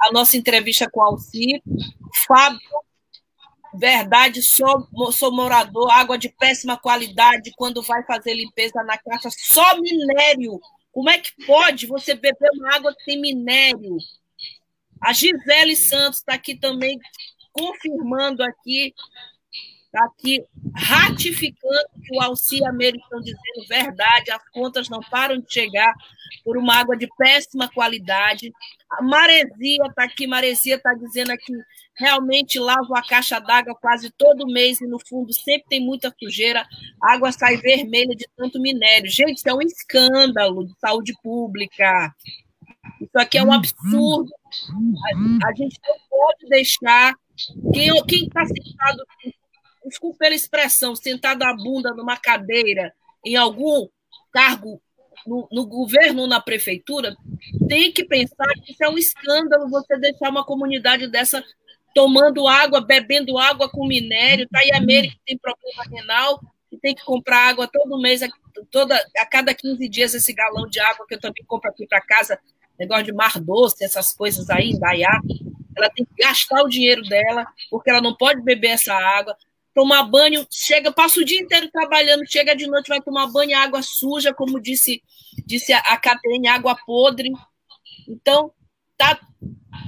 a 0.00 0.12
nossa 0.12 0.36
entrevista 0.36 0.88
com 0.90 1.02
Alci. 1.02 1.62
Fábio, 2.26 2.60
verdade, 3.74 4.42
sou, 4.42 4.86
sou 5.12 5.32
morador, 5.32 5.90
água 5.90 6.18
de 6.18 6.28
péssima 6.28 6.76
qualidade, 6.76 7.52
quando 7.56 7.82
vai 7.82 8.02
fazer 8.04 8.34
limpeza 8.34 8.82
na 8.84 8.98
caixa, 8.98 9.28
só 9.30 9.80
minério. 9.80 10.60
Como 10.94 11.10
é 11.10 11.18
que 11.18 11.32
pode 11.44 11.88
você 11.88 12.14
beber 12.14 12.50
uma 12.54 12.76
água 12.76 12.94
que 12.94 13.04
tem 13.04 13.20
minério? 13.20 13.98
A 15.00 15.12
Gisele 15.12 15.74
Santos 15.74 16.20
está 16.20 16.34
aqui 16.34 16.54
também 16.54 17.00
confirmando 17.52 18.44
aqui 18.44 18.94
está 19.94 20.04
aqui 20.04 20.44
ratificando 20.74 21.88
que 22.02 22.16
o 22.16 22.20
auxílio 22.20 22.66
americano 22.66 23.22
dizendo 23.22 23.68
verdade, 23.68 24.32
as 24.32 24.42
contas 24.50 24.88
não 24.88 25.00
param 25.00 25.38
de 25.38 25.52
chegar 25.52 25.94
por 26.44 26.58
uma 26.58 26.74
água 26.74 26.96
de 26.96 27.08
péssima 27.16 27.68
qualidade. 27.68 28.52
A 28.90 29.02
Maresia 29.02 29.86
está 29.88 30.04
aqui, 30.04 30.26
Maresia 30.26 30.74
está 30.74 30.92
dizendo 30.94 31.30
aqui, 31.30 31.52
realmente 31.96 32.58
lavo 32.58 32.94
a 32.94 33.02
caixa 33.02 33.38
d'água 33.38 33.76
quase 33.80 34.10
todo 34.10 34.52
mês 34.52 34.80
e 34.80 34.86
no 34.86 34.98
fundo 34.98 35.32
sempre 35.32 35.68
tem 35.68 35.80
muita 35.80 36.12
sujeira, 36.20 36.66
a 37.00 37.12
água 37.12 37.30
sai 37.30 37.56
vermelha 37.56 38.16
de 38.16 38.26
tanto 38.36 38.60
minério. 38.60 39.08
Gente, 39.08 39.38
isso 39.38 39.48
é 39.48 39.54
um 39.54 39.62
escândalo 39.62 40.66
de 40.66 40.74
saúde 40.80 41.14
pública. 41.22 42.12
Isso 43.00 43.16
aqui 43.16 43.38
é 43.38 43.44
um 43.44 43.52
absurdo. 43.52 44.28
A, 45.44 45.48
a 45.48 45.54
gente 45.54 45.78
não 45.86 45.96
pode 46.10 46.48
deixar 46.48 47.14
quem 47.72 48.24
está 48.26 48.44
sentado 48.44 49.04
desculpa 49.88 50.18
pela 50.20 50.34
expressão, 50.34 50.94
sentado 50.94 51.42
a 51.42 51.54
bunda 51.54 51.92
numa 51.94 52.16
cadeira 52.16 52.92
em 53.24 53.36
algum 53.36 53.88
cargo 54.32 54.80
no, 55.26 55.48
no, 55.50 55.66
governo 55.66 56.22
ou 56.22 56.28
na 56.28 56.40
prefeitura, 56.40 57.16
tem 57.68 57.90
que 57.90 58.04
pensar 58.04 58.48
que 58.62 58.72
isso 58.72 58.84
é 58.84 58.88
um 58.88 58.98
escândalo 58.98 59.70
você 59.70 59.98
deixar 59.98 60.30
uma 60.30 60.44
comunidade 60.44 61.06
dessa 61.08 61.42
tomando 61.94 62.46
água, 62.48 62.80
bebendo 62.80 63.38
água 63.38 63.70
com 63.70 63.86
minério, 63.86 64.48
tá 64.50 64.58
aí 64.58 64.70
a 64.74 64.80
Meire 64.80 65.10
que 65.10 65.20
tem 65.24 65.38
problema 65.38 65.84
renal, 65.90 66.40
que 66.68 66.76
tem 66.76 66.94
que 66.94 67.04
comprar 67.04 67.48
água 67.48 67.68
todo 67.72 68.00
mês 68.00 68.20
toda, 68.70 68.96
a 69.16 69.26
cada 69.26 69.54
15 69.54 69.88
dias 69.88 70.12
esse 70.12 70.32
galão 70.32 70.68
de 70.68 70.80
água 70.80 71.06
que 71.06 71.14
eu 71.14 71.20
também 71.20 71.44
compro 71.46 71.70
aqui 71.70 71.86
para 71.86 72.00
casa, 72.00 72.38
negócio 72.78 73.04
de 73.04 73.12
mar 73.12 73.40
doce, 73.40 73.84
essas 73.84 74.12
coisas 74.12 74.50
aí, 74.50 74.70
em 74.70 74.78
Dayá, 74.78 75.20
ela 75.76 75.88
tem 75.90 76.04
que 76.04 76.22
gastar 76.22 76.62
o 76.62 76.68
dinheiro 76.68 77.02
dela, 77.02 77.46
porque 77.70 77.90
ela 77.90 78.00
não 78.00 78.14
pode 78.14 78.42
beber 78.42 78.70
essa 78.70 78.92
água, 78.92 79.36
tomar 79.74 80.04
banho, 80.04 80.46
chega, 80.50 80.92
passa 80.92 81.20
o 81.20 81.24
dia 81.24 81.40
inteiro 81.40 81.68
trabalhando, 81.70 82.26
chega 82.26 82.54
de 82.54 82.66
noite, 82.66 82.88
vai 82.88 83.00
tomar 83.00 83.26
banho, 83.26 83.58
água 83.58 83.82
suja, 83.82 84.32
como 84.32 84.60
disse, 84.60 85.02
disse 85.44 85.72
a, 85.72 85.80
a 85.80 85.96
Catene, 85.96 86.48
água 86.48 86.76
podre. 86.86 87.32
Então, 88.08 88.52
tá, 88.96 89.18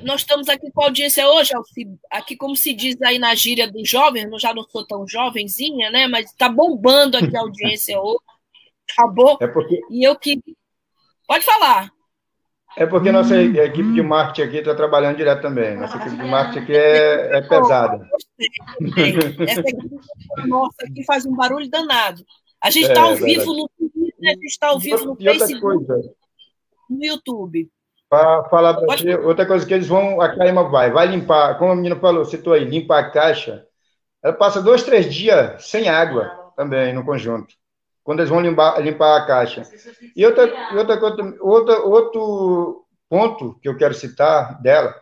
nós 0.03 0.22
estamos 0.22 0.49
aqui 0.49 0.70
com 0.72 0.83
a 0.83 0.87
audiência 0.87 1.29
hoje, 1.29 1.53
aqui 2.11 2.37
como 2.37 2.57
se 2.57 2.75
diz 2.75 3.01
aí 3.03 3.18
na 3.18 3.35
gíria 3.35 3.70
dos 3.70 3.88
jovens, 3.88 4.31
eu 4.31 4.38
já 4.38 4.53
não 4.53 4.64
sou 4.64 4.85
tão 4.87 5.07
jovenzinha, 5.07 5.90
né? 5.90 6.07
Mas 6.07 6.27
está 6.27 6.49
bombando 6.49 7.16
aqui 7.16 7.37
a 7.37 7.40
audiência 7.40 8.01
hoje. 8.01 8.18
Acabou. 8.90 9.38
É 9.40 9.46
porque... 9.46 9.81
E 9.90 10.07
eu 10.07 10.16
que. 10.16 10.40
Pode 11.27 11.44
falar. 11.44 11.90
É 12.77 12.85
porque 12.85 13.11
nossa 13.11 13.35
hum, 13.35 13.55
equipe 13.55 13.95
de 13.95 14.03
marketing 14.03 14.49
aqui 14.49 14.57
está 14.59 14.75
trabalhando 14.75 15.17
direto 15.17 15.41
também. 15.41 15.77
Nossa 15.79 15.97
equipe 15.97 16.15
de 16.15 16.29
marketing 16.29 16.59
aqui 16.59 16.77
é, 16.77 17.39
é 17.39 17.41
pesada. 17.41 18.07
Essa 19.49 19.61
equipe 19.61 19.97
nossa 20.47 20.77
aqui 20.85 21.03
faz 21.05 21.25
um 21.25 21.35
barulho 21.35 21.71
danado. 21.71 22.23
A 22.62 22.71
gente 22.71 22.89
está 22.89 23.01
é, 23.01 23.05
ao 23.05 23.12
é 23.12 23.17
vivo 23.17 23.55
no 23.55 23.71
Twitter, 23.79 24.15
a 24.23 24.29
gente 24.35 24.45
está 24.45 24.67
ao 24.69 24.79
vivo 24.79 25.05
no 25.07 25.17
Facebook, 25.17 25.87
no 26.91 27.05
YouTube. 27.05 27.71
Para 28.11 28.45
falar 28.51 28.75
para 28.75 28.97
você, 28.97 29.15
outra 29.17 29.47
coisa 29.47 29.67
que 29.67 29.73
eles 29.73 29.89
vão, 29.89 30.21
a 30.21 30.37
Caima 30.37 30.69
vai, 30.69 30.91
vai 30.91 31.07
limpar, 31.07 31.59
como 31.59 31.73
a 31.73 31.77
menina 31.77 31.97
falou, 31.97 32.25
citou 32.25 32.53
aí, 32.53 32.65
limpar 32.65 32.99
a 32.99 33.11
caixa. 33.11 33.67
Ela 34.23 34.35
passa 34.35 34.61
dois, 34.62 34.83
três 34.83 35.12
dias 35.12 35.67
sem 35.67 35.89
água 35.89 36.53
também 36.57 36.93
no 36.93 37.05
conjunto 37.05 37.55
quando 38.07 38.21
eles 38.21 38.31
vão 38.31 38.40
limpar, 38.40 38.81
limpar 38.81 39.16
a 39.16 39.27
caixa. 39.27 39.64
E 40.14 40.25
outra, 40.25 40.45
outra, 40.77 41.37
outra, 41.40 41.81
outro 41.81 42.87
ponto 43.09 43.59
que 43.61 43.69
eu 43.69 43.77
quero 43.77 43.95
citar 43.95 44.62
dela, 44.62 44.95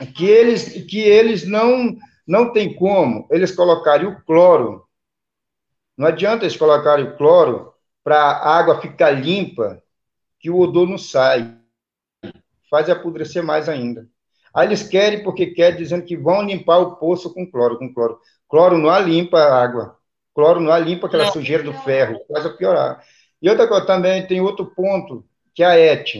é 0.00 0.04
que 0.06 0.26
eles, 0.26 0.84
que 0.86 0.98
eles 0.98 1.46
não, 1.46 1.96
não 2.26 2.52
tem 2.52 2.74
como 2.74 3.28
eles 3.30 3.54
colocarem 3.54 4.08
o 4.08 4.20
cloro. 4.24 4.84
Não 5.96 6.08
adianta 6.08 6.44
eles 6.44 6.56
colocarem 6.56 7.04
o 7.04 7.16
cloro 7.16 7.72
para 8.02 8.18
a 8.18 8.58
água 8.58 8.80
ficar 8.80 9.12
limpa, 9.12 9.80
que 10.40 10.50
o 10.50 10.58
odor 10.58 10.88
não 10.88 10.98
sai. 10.98 11.56
Faz 12.68 12.90
apodrecer 12.90 13.44
mais 13.44 13.68
ainda. 13.68 14.08
Aí 14.52 14.66
eles 14.66 14.82
querem, 14.82 15.22
porque 15.22 15.46
querem, 15.46 15.78
dizendo 15.78 16.04
que 16.04 16.16
vão 16.16 16.42
limpar 16.42 16.78
o 16.78 16.96
poço 16.96 17.32
com 17.32 17.48
cloro, 17.48 17.78
com 17.78 17.94
cloro. 17.94 18.18
Cloro 18.48 18.76
não 18.76 18.98
limpa 18.98 19.38
a 19.38 19.62
água. 19.62 19.95
Cloro 20.36 20.60
não 20.60 20.78
limpa 20.78 21.06
aquela 21.06 21.24
não. 21.24 21.32
sujeira 21.32 21.62
do 21.62 21.72
ferro, 21.72 22.20
faz 22.30 22.44
a 22.44 22.50
piorar. 22.50 23.02
E 23.40 23.48
outra 23.48 23.66
coisa, 23.66 23.86
também 23.86 24.26
tem 24.26 24.38
outro 24.38 24.66
ponto, 24.66 25.24
que 25.54 25.62
é 25.62 25.66
a 25.66 25.78
ET. 25.78 26.14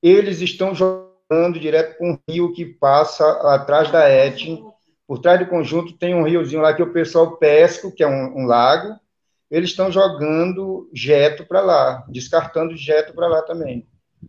Eles 0.00 0.40
estão 0.40 0.72
jogando 0.72 1.58
direto 1.58 1.98
com 1.98 2.12
um 2.12 2.18
rio 2.30 2.52
que 2.52 2.64
passa 2.64 3.28
atrás 3.52 3.90
da 3.90 4.08
ET. 4.08 4.40
Por 5.04 5.18
trás 5.18 5.40
do 5.40 5.46
conjunto 5.46 5.98
tem 5.98 6.14
um 6.14 6.22
riozinho 6.22 6.62
lá 6.62 6.72
que 6.72 6.82
o 6.82 6.92
pessoal 6.92 7.36
pesca, 7.36 7.90
que 7.90 8.04
é 8.04 8.06
um, 8.06 8.42
um 8.42 8.46
lago. 8.46 8.94
Eles 9.50 9.70
estão 9.70 9.90
jogando 9.90 10.88
jeto 10.94 11.44
para 11.44 11.60
lá, 11.60 12.04
descartando 12.08 12.76
jeto 12.76 13.14
para 13.14 13.26
lá 13.26 13.42
também. 13.42 13.84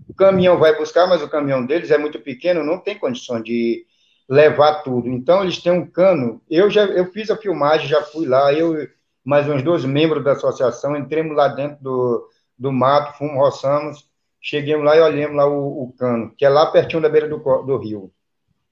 O 0.09 0.15
caminhão 0.15 0.57
vai 0.57 0.75
buscar, 0.75 1.05
mas 1.05 1.21
o 1.21 1.29
caminhão 1.29 1.63
deles 1.63 1.91
é 1.91 1.97
muito 1.99 2.19
pequeno, 2.19 2.63
não 2.63 2.79
tem 2.79 2.97
condição 2.97 3.39
de 3.39 3.85
levar 4.27 4.81
tudo. 4.81 5.07
Então, 5.07 5.43
eles 5.43 5.59
têm 5.59 5.71
um 5.71 5.85
cano. 5.85 6.41
Eu 6.49 6.71
já 6.71 6.85
eu 6.85 7.11
fiz 7.11 7.29
a 7.29 7.37
filmagem, 7.37 7.87
já 7.87 8.01
fui 8.01 8.25
lá, 8.25 8.51
eu 8.51 8.75
mais 9.25 9.49
uns 9.49 9.63
dois 9.63 9.83
membros 9.83 10.23
da 10.23 10.33
associação, 10.33 10.95
entremos 10.95 11.35
lá 11.35 11.47
dentro 11.47 11.83
do, 11.83 12.29
do 12.57 12.71
mato, 12.71 13.17
fomos, 13.17 13.35
roçamos, 13.35 14.07
chegamos 14.39 14.85
lá 14.85 14.95
e 14.95 15.01
olhamos 15.01 15.35
lá 15.35 15.47
o, 15.47 15.83
o 15.83 15.93
cano, 15.93 16.31
que 16.38 16.45
é 16.45 16.49
lá 16.49 16.67
pertinho 16.67 17.01
da 17.01 17.09
beira 17.09 17.27
do, 17.27 17.38
do 17.38 17.77
rio. 17.77 18.11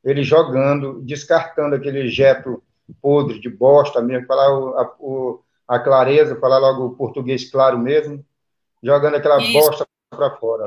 Ele 0.03 0.21
jogando, 0.21 1.01
descartando 1.01 1.75
aquele 1.75 2.07
jeto 2.07 2.61
podre, 3.01 3.39
de 3.39 3.49
bosta 3.49 4.01
mesmo, 4.01 4.27
falar 4.27 4.53
o, 4.53 4.77
a, 4.77 4.95
o, 4.99 5.43
a 5.67 5.79
clareza, 5.79 6.39
falar 6.39 6.59
logo 6.59 6.85
o 6.85 6.95
português 6.95 7.49
claro 7.49 7.79
mesmo, 7.79 8.23
jogando 8.83 9.15
aquela 9.15 9.41
Isso. 9.41 9.53
bosta 9.53 9.87
para 10.11 10.37
fora. 10.37 10.65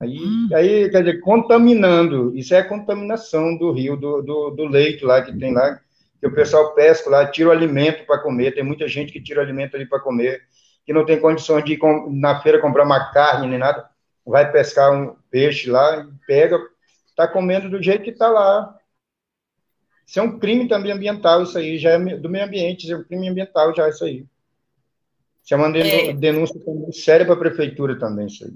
Aí, 0.00 0.20
hum. 0.20 0.48
aí, 0.52 0.90
quer 0.90 1.02
dizer, 1.02 1.20
contaminando, 1.20 2.36
isso 2.36 2.54
é 2.54 2.58
a 2.58 2.68
contaminação 2.68 3.56
do 3.56 3.72
rio, 3.72 3.96
do, 3.96 4.22
do, 4.22 4.50
do 4.50 4.66
leito 4.66 5.06
lá 5.06 5.22
que 5.22 5.36
tem 5.36 5.52
lá, 5.52 5.80
que 6.20 6.26
o 6.26 6.34
pessoal 6.34 6.74
pesca 6.74 7.08
lá, 7.08 7.26
tira 7.26 7.48
o 7.48 7.52
alimento 7.52 8.04
para 8.04 8.20
comer, 8.20 8.54
tem 8.54 8.64
muita 8.64 8.88
gente 8.88 9.12
que 9.12 9.22
tira 9.22 9.40
o 9.40 9.42
alimento 9.42 9.76
ali 9.76 9.86
para 9.86 10.00
comer, 10.00 10.42
que 10.84 10.92
não 10.92 11.04
tem 11.04 11.20
condições 11.20 11.64
de 11.64 11.74
ir 11.74 11.78
na 12.10 12.40
feira 12.40 12.60
comprar 12.60 12.84
uma 12.84 13.12
carne 13.12 13.46
nem 13.46 13.58
nada, 13.58 13.88
vai 14.24 14.50
pescar 14.50 14.92
um 14.92 15.16
peixe 15.30 15.70
lá, 15.70 16.06
pega, 16.26 16.58
está 17.08 17.26
comendo 17.28 17.70
do 17.70 17.82
jeito 17.82 18.04
que 18.04 18.10
está 18.10 18.28
lá. 18.28 18.76
Isso 20.06 20.18
é 20.18 20.22
um 20.22 20.38
crime 20.38 20.66
também 20.66 20.92
ambiental, 20.92 21.42
isso 21.42 21.58
aí, 21.58 21.78
já 21.78 21.90
é 21.90 21.98
do 21.98 22.28
meio 22.28 22.44
ambiente, 22.44 22.84
isso 22.84 22.94
é 22.94 22.96
um 22.96 23.04
crime 23.04 23.28
ambiental 23.28 23.74
já 23.74 23.88
isso 23.88 24.04
aí. 24.04 24.26
Isso 25.44 25.54
é 25.54 25.56
uma 25.56 25.78
é. 25.78 26.12
denúncia 26.12 26.60
séria 26.92 27.24
para 27.24 27.34
a 27.34 27.38
prefeitura 27.38 27.98
também, 27.98 28.26
isso 28.26 28.44
aí. 28.44 28.52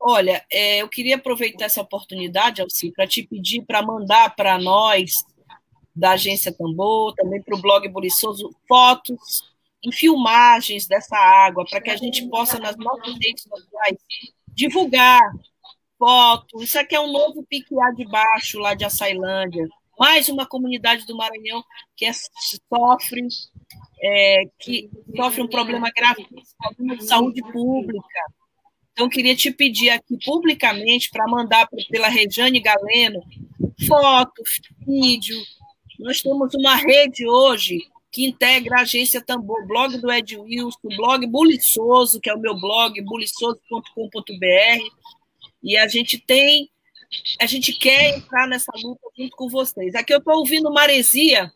Olha, 0.00 0.44
é, 0.50 0.82
eu 0.82 0.88
queria 0.88 1.16
aproveitar 1.16 1.64
essa 1.64 1.82
oportunidade, 1.82 2.62
Alci, 2.62 2.92
para 2.92 3.06
te 3.06 3.22
pedir 3.22 3.62
para 3.62 3.82
mandar 3.82 4.34
para 4.36 4.56
nós 4.58 5.10
da 5.98 6.12
Agência 6.12 6.52
Tambor, 6.52 7.14
também 7.14 7.42
para 7.42 7.56
o 7.56 7.60
blog 7.60 7.88
Buriçoso, 7.88 8.54
fotos 8.66 9.42
e 9.82 9.92
filmagens 9.92 10.86
dessa 10.86 11.16
água, 11.16 11.64
para 11.68 11.80
que 11.80 11.90
a 11.90 11.96
gente 11.96 12.26
possa, 12.28 12.58
nas 12.58 12.76
nossas 12.76 13.14
redes 13.14 13.42
sociais, 13.42 13.98
divulgar 14.48 15.20
fotos. 15.98 16.62
Isso 16.62 16.78
aqui 16.78 16.94
é 16.94 17.00
um 17.00 17.10
novo 17.10 17.44
Piquiá 17.48 17.90
de 17.90 18.04
Baixo, 18.06 18.58
lá 18.58 18.74
de 18.74 18.84
Açailândia. 18.84 19.66
Mais 19.98 20.28
uma 20.28 20.46
comunidade 20.46 21.04
do 21.06 21.16
Maranhão 21.16 21.64
que 21.96 22.04
é, 22.04 22.12
sofre, 22.12 23.26
é, 24.00 24.44
que 24.60 24.88
sofre 25.16 25.42
um 25.42 25.48
problema 25.48 25.90
grave 25.90 26.24
de 26.78 27.04
saúde 27.04 27.42
pública. 27.52 28.20
Então, 28.92 29.08
queria 29.08 29.34
te 29.34 29.50
pedir 29.50 29.90
aqui 29.90 30.16
publicamente 30.24 31.10
para 31.10 31.26
mandar 31.28 31.68
pela 31.90 32.08
Rejane 32.08 32.60
Galeno 32.60 33.20
foto, 33.86 34.42
vídeo, 34.86 35.36
nós 35.98 36.22
temos 36.22 36.54
uma 36.54 36.76
rede 36.76 37.26
hoje 37.28 37.88
que 38.10 38.26
integra 38.26 38.78
a 38.78 38.82
agência 38.82 39.20
Tambor, 39.20 39.66
blog 39.66 39.98
do 39.98 40.10
Ed 40.10 40.36
Wilson, 40.36 40.88
blog 40.96 41.26
Buliçoso, 41.26 42.20
que 42.20 42.30
é 42.30 42.34
o 42.34 42.38
meu 42.38 42.58
blog, 42.58 43.00
buliçoso.com.br, 43.02 44.82
e 45.62 45.76
a 45.76 45.86
gente 45.88 46.18
tem, 46.18 46.70
a 47.40 47.46
gente 47.46 47.72
quer 47.72 48.16
entrar 48.16 48.46
nessa 48.46 48.72
luta 48.76 49.06
junto 49.16 49.36
com 49.36 49.48
vocês. 49.48 49.94
Aqui 49.94 50.14
eu 50.14 50.18
estou 50.18 50.36
ouvindo 50.38 50.72
Maresia, 50.72 51.52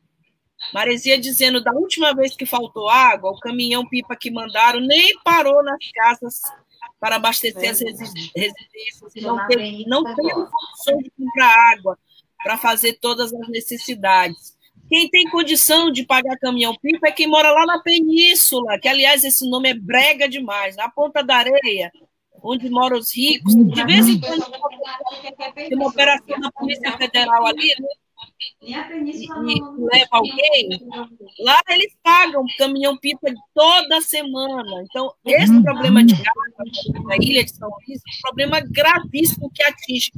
Maresia 0.75 1.19
dizendo 1.19 1.63
da 1.63 1.73
última 1.73 2.15
vez 2.15 2.37
que 2.37 2.45
faltou 2.45 2.89
água, 2.89 3.31
o 3.31 3.41
caminhão 3.41 3.89
pipa 3.89 4.15
que 4.15 4.31
mandaram 4.31 4.81
nem 4.81 5.19
parou 5.25 5.63
nas 5.63 5.79
casas 5.93 6.41
para 7.01 7.17
abastecer 7.17 7.71
as 7.71 7.81
residências, 7.81 8.53
não 9.17 9.37
não 9.87 10.15
tem 10.15 10.31
condição 10.31 10.99
de 10.99 11.11
comprar 11.17 11.73
água 11.73 11.99
para 12.43 12.59
fazer 12.59 12.99
todas 13.01 13.33
as 13.33 13.49
necessidades. 13.49 14.57
Quem 14.89 15.09
tem 15.09 15.31
condição 15.31 15.91
de 15.91 16.05
pagar 16.05 16.39
caminhão-pipa 16.39 17.09
é 17.09 17.13
quem 17.13 17.27
mora 17.27 17.51
lá 17.51 17.65
na 17.65 17.83
Península, 17.83 18.79
que, 18.79 18.89
aliás, 18.89 19.25
esse 19.25 19.49
nome 19.49 19.71
é 19.71 19.75
brega 19.75 20.29
demais, 20.29 20.77
na 20.77 20.91
Ponta 20.91 21.23
da 21.23 21.37
Areia, 21.37 21.91
onde 22.43 22.69
moram 22.69 22.99
os 22.99 23.15
ricos. 23.15 23.55
De 23.55 23.85
vez 23.85 24.07
em 24.09 24.21
quando 24.21 24.45
tem 25.55 25.77
uma 25.77 25.89
operação 25.89 26.39
da 26.39 26.53
Polícia 26.53 26.93
Federal 26.99 27.47
ali, 27.47 27.69
né? 27.81 27.89
e, 28.61 28.73
e 28.73 29.63
leva 29.93 30.09
alguém, 30.11 30.69
lá 31.41 31.61
eles 31.71 31.95
pagam 32.03 32.45
caminhão-pipa 32.59 33.33
toda 33.55 34.01
semana. 34.01 34.83
Então, 34.83 35.13
esse 35.25 35.63
problema 35.63 36.05
de 36.05 36.15
água 36.15 37.05
na 37.05 37.17
ilha 37.17 37.45
de 37.45 37.55
São 37.55 37.69
Luís 37.69 37.99
é 37.99 38.19
um 38.19 38.21
problema 38.23 38.61
gravíssimo 38.61 39.51
que 39.55 39.63
atinge 39.63 40.13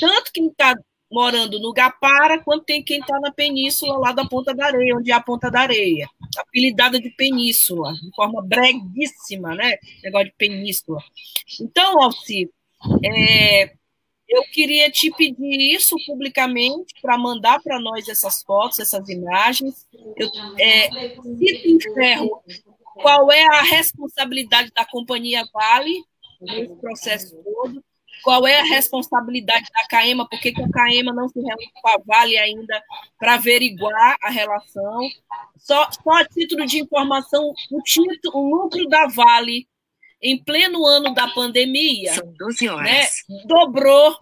tanto 0.00 0.30
quem 0.32 0.48
está 0.48 0.74
morando 1.10 1.60
no 1.60 1.72
Gapara, 1.72 2.42
quanto 2.42 2.64
tem 2.64 2.82
quem 2.82 3.00
está 3.00 3.18
na 3.20 3.30
península 3.30 3.98
lá 3.98 4.12
da 4.12 4.26
Ponta 4.26 4.54
da 4.54 4.66
Areia, 4.66 4.96
onde 4.96 5.10
é 5.10 5.14
a 5.14 5.20
Ponta 5.20 5.50
da 5.50 5.60
Areia, 5.60 6.08
apelidada 6.36 7.00
de 7.00 7.10
península, 7.10 7.92
de 7.92 8.10
forma 8.14 8.42
breguíssima, 8.42 9.54
né? 9.54 9.76
Negócio 10.02 10.26
de 10.26 10.34
península. 10.36 11.00
Então, 11.60 12.02
Alci, 12.02 12.50
é, 13.04 13.72
eu 14.28 14.42
queria 14.52 14.90
te 14.90 15.10
pedir 15.12 15.74
isso 15.74 15.96
publicamente 16.06 16.94
para 17.00 17.16
mandar 17.16 17.62
para 17.62 17.78
nós 17.78 18.08
essas 18.08 18.42
fotos, 18.42 18.80
essas 18.80 19.08
imagens. 19.08 19.86
Eu 20.16 20.28
é, 20.58 20.88
cito 21.38 21.68
em 21.68 21.80
ferro 21.94 22.42
qual 22.94 23.30
é 23.30 23.44
a 23.44 23.62
responsabilidade 23.62 24.72
da 24.74 24.84
companhia 24.84 25.44
Vale 25.52 26.02
nesse 26.40 26.74
processo 26.76 27.36
todo 27.42 27.84
qual 28.22 28.46
é 28.46 28.60
a 28.60 28.64
responsabilidade 28.64 29.66
da 29.72 29.86
CAEMA, 29.86 30.28
por 30.28 30.40
que 30.40 30.48
a 30.48 30.68
CAEMA 30.70 31.12
não 31.12 31.28
se 31.28 31.38
reúne 31.38 31.70
com 31.74 31.88
a 31.88 31.96
Vale 32.06 32.38
ainda 32.38 32.82
para 33.18 33.34
averiguar 33.34 34.16
a 34.22 34.30
relação. 34.30 35.00
Só, 35.58 35.88
só 35.90 36.10
a 36.10 36.24
título 36.24 36.66
de 36.66 36.80
informação, 36.80 37.52
o, 37.70 37.82
título, 37.82 38.18
o 38.34 38.48
lucro 38.48 38.86
da 38.88 39.06
Vale 39.06 39.66
em 40.22 40.42
pleno 40.42 40.86
ano 40.86 41.12
da 41.12 41.28
pandemia 41.28 42.12
né, 42.82 43.06
dobrou 43.46 44.16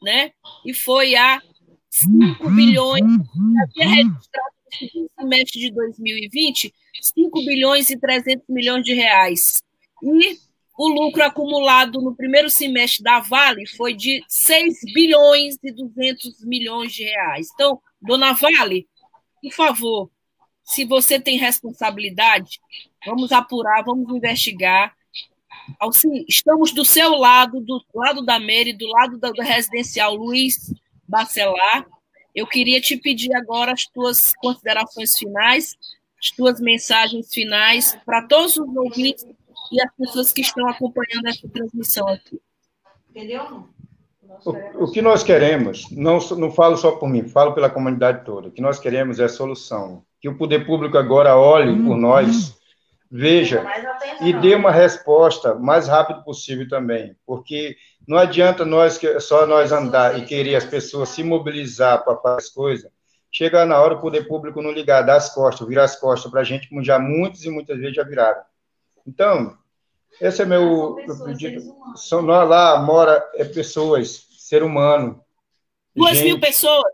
né, 0.00 0.30
e 0.64 0.72
foi 0.72 1.16
a 1.16 1.42
5 1.90 2.50
bilhões, 2.50 3.02
havia 3.02 3.88
registrado 3.88 4.54
no 4.94 5.10
semestre 5.18 5.60
de 5.60 5.70
2020 5.72 6.72
5 7.00 7.44
bilhões 7.44 7.90
e 7.90 7.98
300 7.98 8.44
milhões 8.48 8.84
de 8.84 8.94
reais. 8.94 9.62
E 10.02 10.38
o 10.78 10.86
lucro 10.86 11.24
acumulado 11.24 12.00
no 12.00 12.14
primeiro 12.14 12.48
semestre 12.48 13.02
da 13.02 13.18
Vale 13.18 13.66
foi 13.66 13.92
de 13.92 14.22
6 14.28 14.78
bilhões 14.94 15.56
e 15.60 15.72
200 15.72 16.44
milhões 16.44 16.92
de 16.92 17.02
reais. 17.02 17.48
Então, 17.52 17.82
dona 18.00 18.32
Vale, 18.32 18.86
por 19.42 19.52
favor, 19.52 20.08
se 20.62 20.84
você 20.84 21.18
tem 21.18 21.36
responsabilidade, 21.36 22.60
vamos 23.04 23.32
apurar, 23.32 23.82
vamos 23.82 24.08
investigar. 24.14 24.94
Alci, 25.80 26.24
estamos 26.28 26.72
do 26.72 26.84
seu 26.84 27.10
lado, 27.10 27.60
do 27.60 27.84
lado 27.92 28.24
da 28.24 28.38
Mary, 28.38 28.72
do 28.72 28.86
lado 28.86 29.18
do 29.18 29.42
residencial 29.42 30.14
Luiz 30.14 30.72
Bacelar. 31.08 31.88
Eu 32.32 32.46
queria 32.46 32.80
te 32.80 32.96
pedir 32.96 33.34
agora 33.34 33.72
as 33.72 33.84
tuas 33.86 34.32
considerações 34.34 35.18
finais, 35.18 35.76
as 36.22 36.30
tuas 36.30 36.60
mensagens 36.60 37.34
finais 37.34 37.98
para 38.06 38.22
todos 38.28 38.56
os 38.56 38.76
ouvintes 38.76 39.26
e 39.72 39.80
as 39.80 39.90
pessoas 39.96 40.32
que 40.32 40.40
estão 40.40 40.68
acompanhando 40.68 41.26
essa 41.26 41.48
transmissão 41.48 42.08
aqui. 42.08 42.40
Entendeu? 43.10 43.68
O, 44.44 44.84
o, 44.84 44.92
que 44.92 45.00
nós 45.00 45.22
queremos, 45.22 45.90
não, 45.90 46.18
não 46.36 46.50
falo 46.50 46.76
só 46.76 46.92
por 46.92 47.08
mim, 47.08 47.28
falo 47.28 47.54
pela 47.54 47.70
comunidade 47.70 48.24
toda, 48.24 48.48
o 48.48 48.50
que 48.50 48.60
nós 48.60 48.78
queremos 48.78 49.18
é 49.18 49.26
solução. 49.26 50.02
Que 50.20 50.28
o 50.28 50.36
poder 50.36 50.66
público 50.66 50.98
agora 50.98 51.36
olhe 51.36 51.74
por 51.82 51.92
uhum. 51.92 51.96
nós, 51.96 52.56
veja 53.10 53.64
e 54.20 54.32
dê 54.32 54.54
uma 54.54 54.70
resposta 54.70 55.54
mais 55.54 55.88
rápido 55.88 56.22
possível 56.22 56.68
também, 56.68 57.16
porque 57.26 57.76
não 58.06 58.18
adianta 58.18 58.64
nós 58.64 59.00
só 59.20 59.46
nós 59.46 59.72
andar 59.72 60.18
e 60.18 60.26
querer 60.26 60.56
as 60.56 60.64
pessoas 60.64 61.08
se 61.08 61.22
mobilizar 61.22 62.04
para 62.04 62.16
fazer 62.16 62.38
as 62.38 62.48
coisas, 62.50 62.90
chegar 63.32 63.64
na 63.66 63.80
hora 63.80 63.94
o 63.94 64.00
poder 64.00 64.28
público 64.28 64.62
não 64.62 64.72
ligar, 64.72 65.02
dar 65.02 65.16
as 65.16 65.32
costas, 65.32 65.66
virar 65.66 65.84
as 65.84 65.96
costas 65.96 66.30
para 66.30 66.42
a 66.42 66.44
gente, 66.44 66.68
como 66.68 66.84
já 66.84 66.98
muitos 66.98 67.44
e 67.44 67.50
muitas 67.50 67.78
vezes 67.78 67.96
já 67.96 68.02
viraram. 68.02 68.42
Então, 69.08 69.56
esse 70.20 70.42
é 70.42 70.44
meu, 70.44 70.96
meu 70.96 71.24
pedido. 71.24 71.62
São, 71.96 72.20
lá 72.20 72.78
mora 72.82 73.26
é 73.34 73.44
pessoas, 73.44 74.26
ser 74.38 74.62
humano. 74.62 75.24
Duas 75.96 76.20
mil 76.20 76.38
pessoas? 76.38 76.92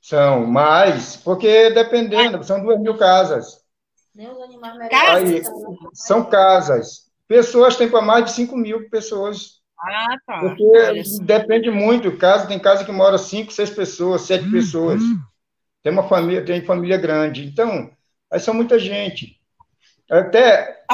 São 0.00 0.46
mais, 0.46 1.16
porque 1.16 1.68
dependendo, 1.68 2.42
são 2.42 2.62
duas 2.62 2.80
mil 2.80 2.96
casas. 2.96 3.62
Aí, 4.90 5.42
são 5.92 6.24
casas. 6.24 7.10
Pessoas 7.28 7.76
têm 7.76 7.90
para 7.90 8.00
mais 8.00 8.24
de 8.24 8.30
cinco 8.32 8.56
mil 8.56 8.88
pessoas. 8.88 9.58
Ah, 9.78 10.16
tá. 10.26 10.40
Porque 10.40 11.02
depende 11.22 11.70
muito. 11.70 12.16
Casa, 12.16 12.46
tem 12.46 12.58
casa 12.58 12.86
que 12.86 12.90
mora 12.90 13.18
cinco, 13.18 13.52
seis 13.52 13.68
pessoas, 13.68 14.22
sete 14.22 14.46
hum, 14.46 14.50
pessoas. 14.50 15.02
Hum. 15.02 15.20
Tem 15.82 15.92
uma 15.92 16.08
família, 16.08 16.42
tem 16.42 16.64
família 16.64 16.96
grande. 16.96 17.46
Então, 17.46 17.90
aí 18.30 18.40
são 18.40 18.54
muita 18.54 18.78
gente. 18.78 19.37
Até. 20.10 20.84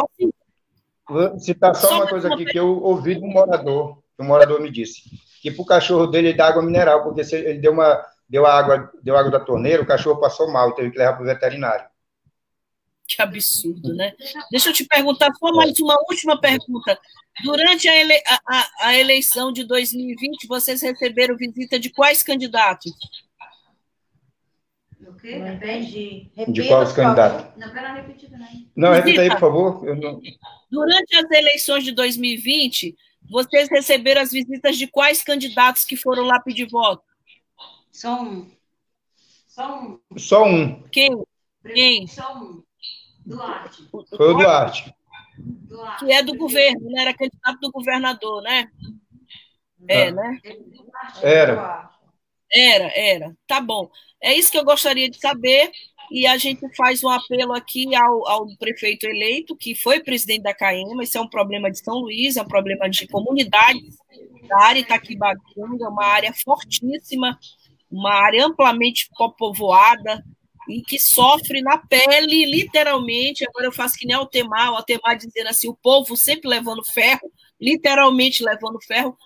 Vou 1.08 1.38
citar 1.38 1.74
só, 1.74 1.96
uma 1.96 2.08
coisa 2.08 2.32
aqui 2.32 2.44
que 2.46 2.58
eu 2.58 2.82
ouvi 2.82 3.14
de 3.14 3.24
um 3.24 3.30
morador, 3.30 3.98
que 4.16 4.22
um 4.22 4.26
morador 4.26 4.60
me 4.60 4.70
disse, 4.70 5.02
que 5.42 5.50
para 5.50 5.62
o 5.62 5.66
cachorro 5.66 6.06
dele 6.06 6.32
dá 6.32 6.48
água 6.48 6.62
mineral, 6.62 7.02
porque 7.02 7.22
se 7.22 7.36
ele 7.36 7.58
deu 7.58 7.72
uma 7.72 8.02
deu 8.28 8.46
água, 8.46 8.90
deu 9.02 9.16
água 9.16 9.30
da 9.30 9.40
torneira, 9.40 9.82
o 9.82 9.86
cachorro 9.86 10.20
passou 10.20 10.50
mal, 10.50 10.74
teve 10.74 10.90
que 10.90 10.98
levar 10.98 11.14
para 11.14 11.22
o 11.22 11.26
veterinário. 11.26 11.86
Que 13.06 13.20
absurdo, 13.20 13.94
né? 13.94 14.14
Deixa 14.50 14.70
eu 14.70 14.72
te 14.72 14.84
perguntar 14.84 15.30
só 15.34 15.52
mais 15.52 15.78
uma 15.78 15.94
última 16.08 16.40
pergunta. 16.40 16.98
Durante 17.44 17.86
a, 17.86 17.94
ele, 17.94 18.14
a, 18.46 18.68
a 18.80 18.98
eleição 18.98 19.52
de 19.52 19.62
2020, 19.64 20.46
vocês 20.46 20.80
receberam 20.80 21.36
visita 21.36 21.78
de 21.78 21.90
quais 21.90 22.22
candidatos? 22.22 22.92
Não 25.24 25.54
entendi. 25.54 26.30
de 26.48 26.68
qual 26.68 26.84
candidato? 26.92 27.58
Não, 27.58 27.72
pera 27.72 27.94
repetida, 27.94 28.36
né? 28.36 28.48
Não, 28.76 28.92
repita 28.92 29.22
aí, 29.22 29.30
por 29.30 29.40
favor. 29.40 29.96
Não... 29.96 30.20
Durante 30.70 31.16
as 31.16 31.30
eleições 31.30 31.82
de 31.82 31.92
2020, 31.92 32.94
vocês 33.30 33.68
receberam 33.70 34.20
as 34.20 34.30
visitas 34.30 34.76
de 34.76 34.86
quais 34.86 35.24
candidatos 35.24 35.84
que 35.84 35.96
foram 35.96 36.24
lá 36.24 36.38
pedir 36.40 36.68
voto? 36.68 37.04
Só 37.90 38.22
um. 38.22 38.50
Só 39.48 39.80
um. 39.80 40.00
Só 40.18 40.44
um. 40.44 40.82
Quem? 40.90 41.10
Quem? 41.72 42.06
Só 42.06 42.36
um. 42.36 42.62
Duarte. 43.24 43.88
Foi 43.90 44.30
o 44.30 44.34
Duarte. 44.34 44.94
Duarte. 45.38 46.04
Que 46.04 46.12
é 46.12 46.22
do 46.22 46.36
governo, 46.36 46.90
né? 46.90 47.02
Era 47.02 47.14
candidato 47.14 47.58
do 47.60 47.70
governador, 47.70 48.42
né? 48.42 48.68
É, 49.88 50.10
né? 50.10 50.38
Era. 51.22 51.93
Era, 52.54 52.92
era. 52.94 53.36
Tá 53.46 53.60
bom. 53.60 53.90
É 54.22 54.32
isso 54.32 54.50
que 54.50 54.58
eu 54.58 54.64
gostaria 54.64 55.10
de 55.10 55.18
saber. 55.18 55.70
E 56.10 56.26
a 56.26 56.36
gente 56.36 56.60
faz 56.76 57.02
um 57.02 57.08
apelo 57.08 57.52
aqui 57.54 57.94
ao, 57.94 58.28
ao 58.28 58.56
prefeito 58.56 59.06
eleito, 59.06 59.56
que 59.56 59.74
foi 59.74 60.00
presidente 60.00 60.42
da 60.42 60.54
CAEMA. 60.54 61.02
Isso 61.02 61.18
é 61.18 61.20
um 61.20 61.28
problema 61.28 61.70
de 61.70 61.78
São 61.78 61.96
Luís, 61.96 62.36
é 62.36 62.42
um 62.42 62.46
problema 62.46 62.88
de 62.88 63.08
comunidades 63.08 63.96
da 64.46 64.58
área 64.58 64.80
Itaquibacunga, 64.80 65.88
uma 65.88 66.04
área 66.04 66.32
fortíssima, 66.44 67.38
uma 67.90 68.12
área 68.12 68.46
amplamente 68.46 69.08
povoada 69.38 70.22
e 70.68 70.82
que 70.82 70.98
sofre 70.98 71.62
na 71.62 71.78
pele, 71.78 72.44
literalmente. 72.44 73.46
Agora 73.46 73.66
eu 73.66 73.72
faço 73.72 73.96
que 73.96 74.06
nem 74.06 74.16
Altemar, 74.16 74.72
o 74.72 74.76
Altemar 74.76 75.16
dizendo 75.16 75.48
assim: 75.48 75.68
o 75.68 75.76
povo 75.76 76.16
sempre 76.16 76.48
levando 76.48 76.84
ferro, 76.84 77.30
literalmente 77.60 78.44
levando 78.44 78.78
ferro. 78.86 79.16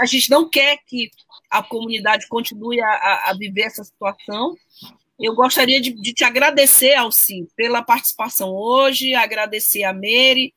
A 0.00 0.06
gente 0.06 0.30
não 0.30 0.48
quer 0.48 0.78
que 0.86 1.10
a 1.50 1.62
comunidade 1.62 2.26
continue 2.28 2.80
a, 2.80 3.30
a 3.30 3.34
viver 3.38 3.62
essa 3.62 3.84
situação. 3.84 4.54
Eu 5.18 5.34
gostaria 5.34 5.80
de, 5.80 5.92
de 5.92 6.12
te 6.12 6.24
agradecer, 6.24 6.94
Alci, 6.94 7.48
pela 7.56 7.82
participação 7.82 8.54
hoje, 8.54 9.14
agradecer 9.14 9.84
a 9.84 9.92
Mary 9.92 10.52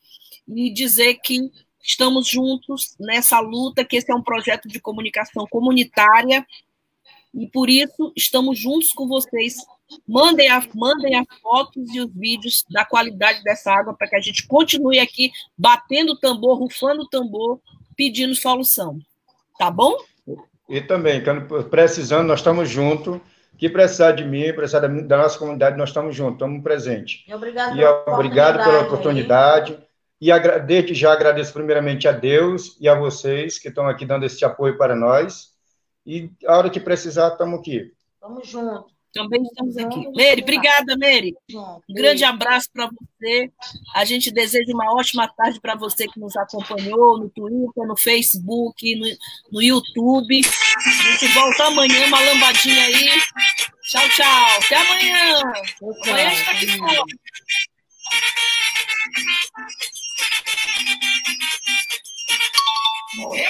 e 0.48 0.70
dizer 0.72 1.16
que 1.16 1.40
estamos 1.82 2.28
juntos 2.28 2.96
nessa 3.00 3.40
luta, 3.40 3.86
que 3.86 3.96
esse 3.96 4.12
é 4.12 4.16
um 4.16 4.22
projeto 4.22 4.68
de 4.68 4.80
comunicação 4.80 5.48
comunitária 5.50 6.46
e 7.34 7.48
por 7.48 7.70
isso 7.70 8.12
estamos 8.16 8.60
juntos 8.60 8.92
com 8.92 9.08
vocês. 9.08 9.56
Mandem, 10.08 10.50
a, 10.50 10.62
mandem 10.76 11.16
as 11.16 11.26
fotos 11.42 11.94
e 11.94 12.00
os 12.00 12.14
vídeos 12.14 12.64
da 12.70 12.86
qualidade 12.86 13.44
dessa 13.44 13.72
água 13.72 13.94
para 13.94 14.08
que 14.08 14.16
a 14.16 14.22
gente 14.22 14.46
continue 14.46 15.00
aqui 15.00 15.32
batendo 15.58 16.14
o 16.14 16.18
tambor, 16.18 16.60
rufando 16.60 17.04
o 17.04 17.08
tambor, 17.08 17.60
pedindo 17.96 18.36
solução. 18.36 19.00
Tá 19.58 19.72
bom? 19.72 19.98
E 20.70 20.80
também, 20.82 21.22
precisando, 21.70 22.28
nós 22.28 22.39
estamos 22.39 22.70
juntos. 22.70 23.20
Que 23.57 23.67
precisar 23.67 24.13
de 24.13 24.24
mim, 24.24 24.53
precisar 24.53 24.80
da, 24.80 25.17
nossa 25.17 25.38
comunidade, 25.38 25.78
nós 25.78 25.89
estamos 25.89 26.15
juntos, 26.15 26.36
estamos 26.36 26.63
presentes. 26.63 27.26
Obrigado, 27.34 27.78
e 27.78 27.84
obrigado 27.84 28.63
pela 28.63 28.84
oportunidade. 28.84 29.78
E 30.22 30.30
desde 30.65 30.93
já 30.93 31.11
agradeço 31.11 31.51
primeiramente 31.51 32.07
a 32.07 32.13
Deus 32.13 32.78
e 32.80 32.88
a 32.88 32.95
vocês 32.95 33.59
que 33.59 33.67
estão 33.67 33.88
aqui 33.88 34.05
dando 34.05 34.26
esse 34.26 34.45
apoio 34.45 34.78
para 34.78 34.95
nós. 34.95 35.49
E 36.05 36.32
a 36.45 36.57
hora 36.57 36.70
que 36.70 36.80
precisar, 36.80 37.30
estamos 37.30 37.59
aqui. 37.59 37.91
Estamos 38.15 38.47
juntos. 38.47 38.99
Também 39.14 39.41
estamos 39.41 39.78
aqui. 39.78 40.07
Mary, 40.16 40.41
obrigada, 40.41 40.95
Mary. 40.97 41.36
Um 41.89 41.93
grande 41.93 42.24
abraço 42.24 42.70
para 42.72 42.88
você. 42.88 43.51
A 43.95 44.05
gente 44.05 44.32
deseja 44.32 44.72
uma 44.74 44.93
ótima 44.93 45.28
tarde 45.28 45.60
para 45.60 45.76
você 45.76 46.07
que 46.07 46.20
nos 46.20 46.36
acompanhou 46.38 47.20
no 47.20 47.30
Twitter, 47.30 47.88
no 47.88 47.97
Facebook, 47.97 48.95
no, 48.95 49.07
no 49.51 49.62
YouTube. 49.62 50.41
A 50.86 51.12
gente 51.12 51.28
volta 51.34 51.66
amanhã, 51.66 52.05
uma 52.07 52.20
lambadinha 52.20 52.84
aí. 52.84 53.10
Tchau, 53.89 54.10
tchau. 54.10 54.57
Até 54.64 54.76
amanhã. 54.76 55.41
Amanhã 56.05 56.28
a 56.28 56.30
gente 56.30 56.39
está 56.39 56.51
aqui 56.51 56.78
fora. 56.78 57.03
Morreu, 63.16 63.49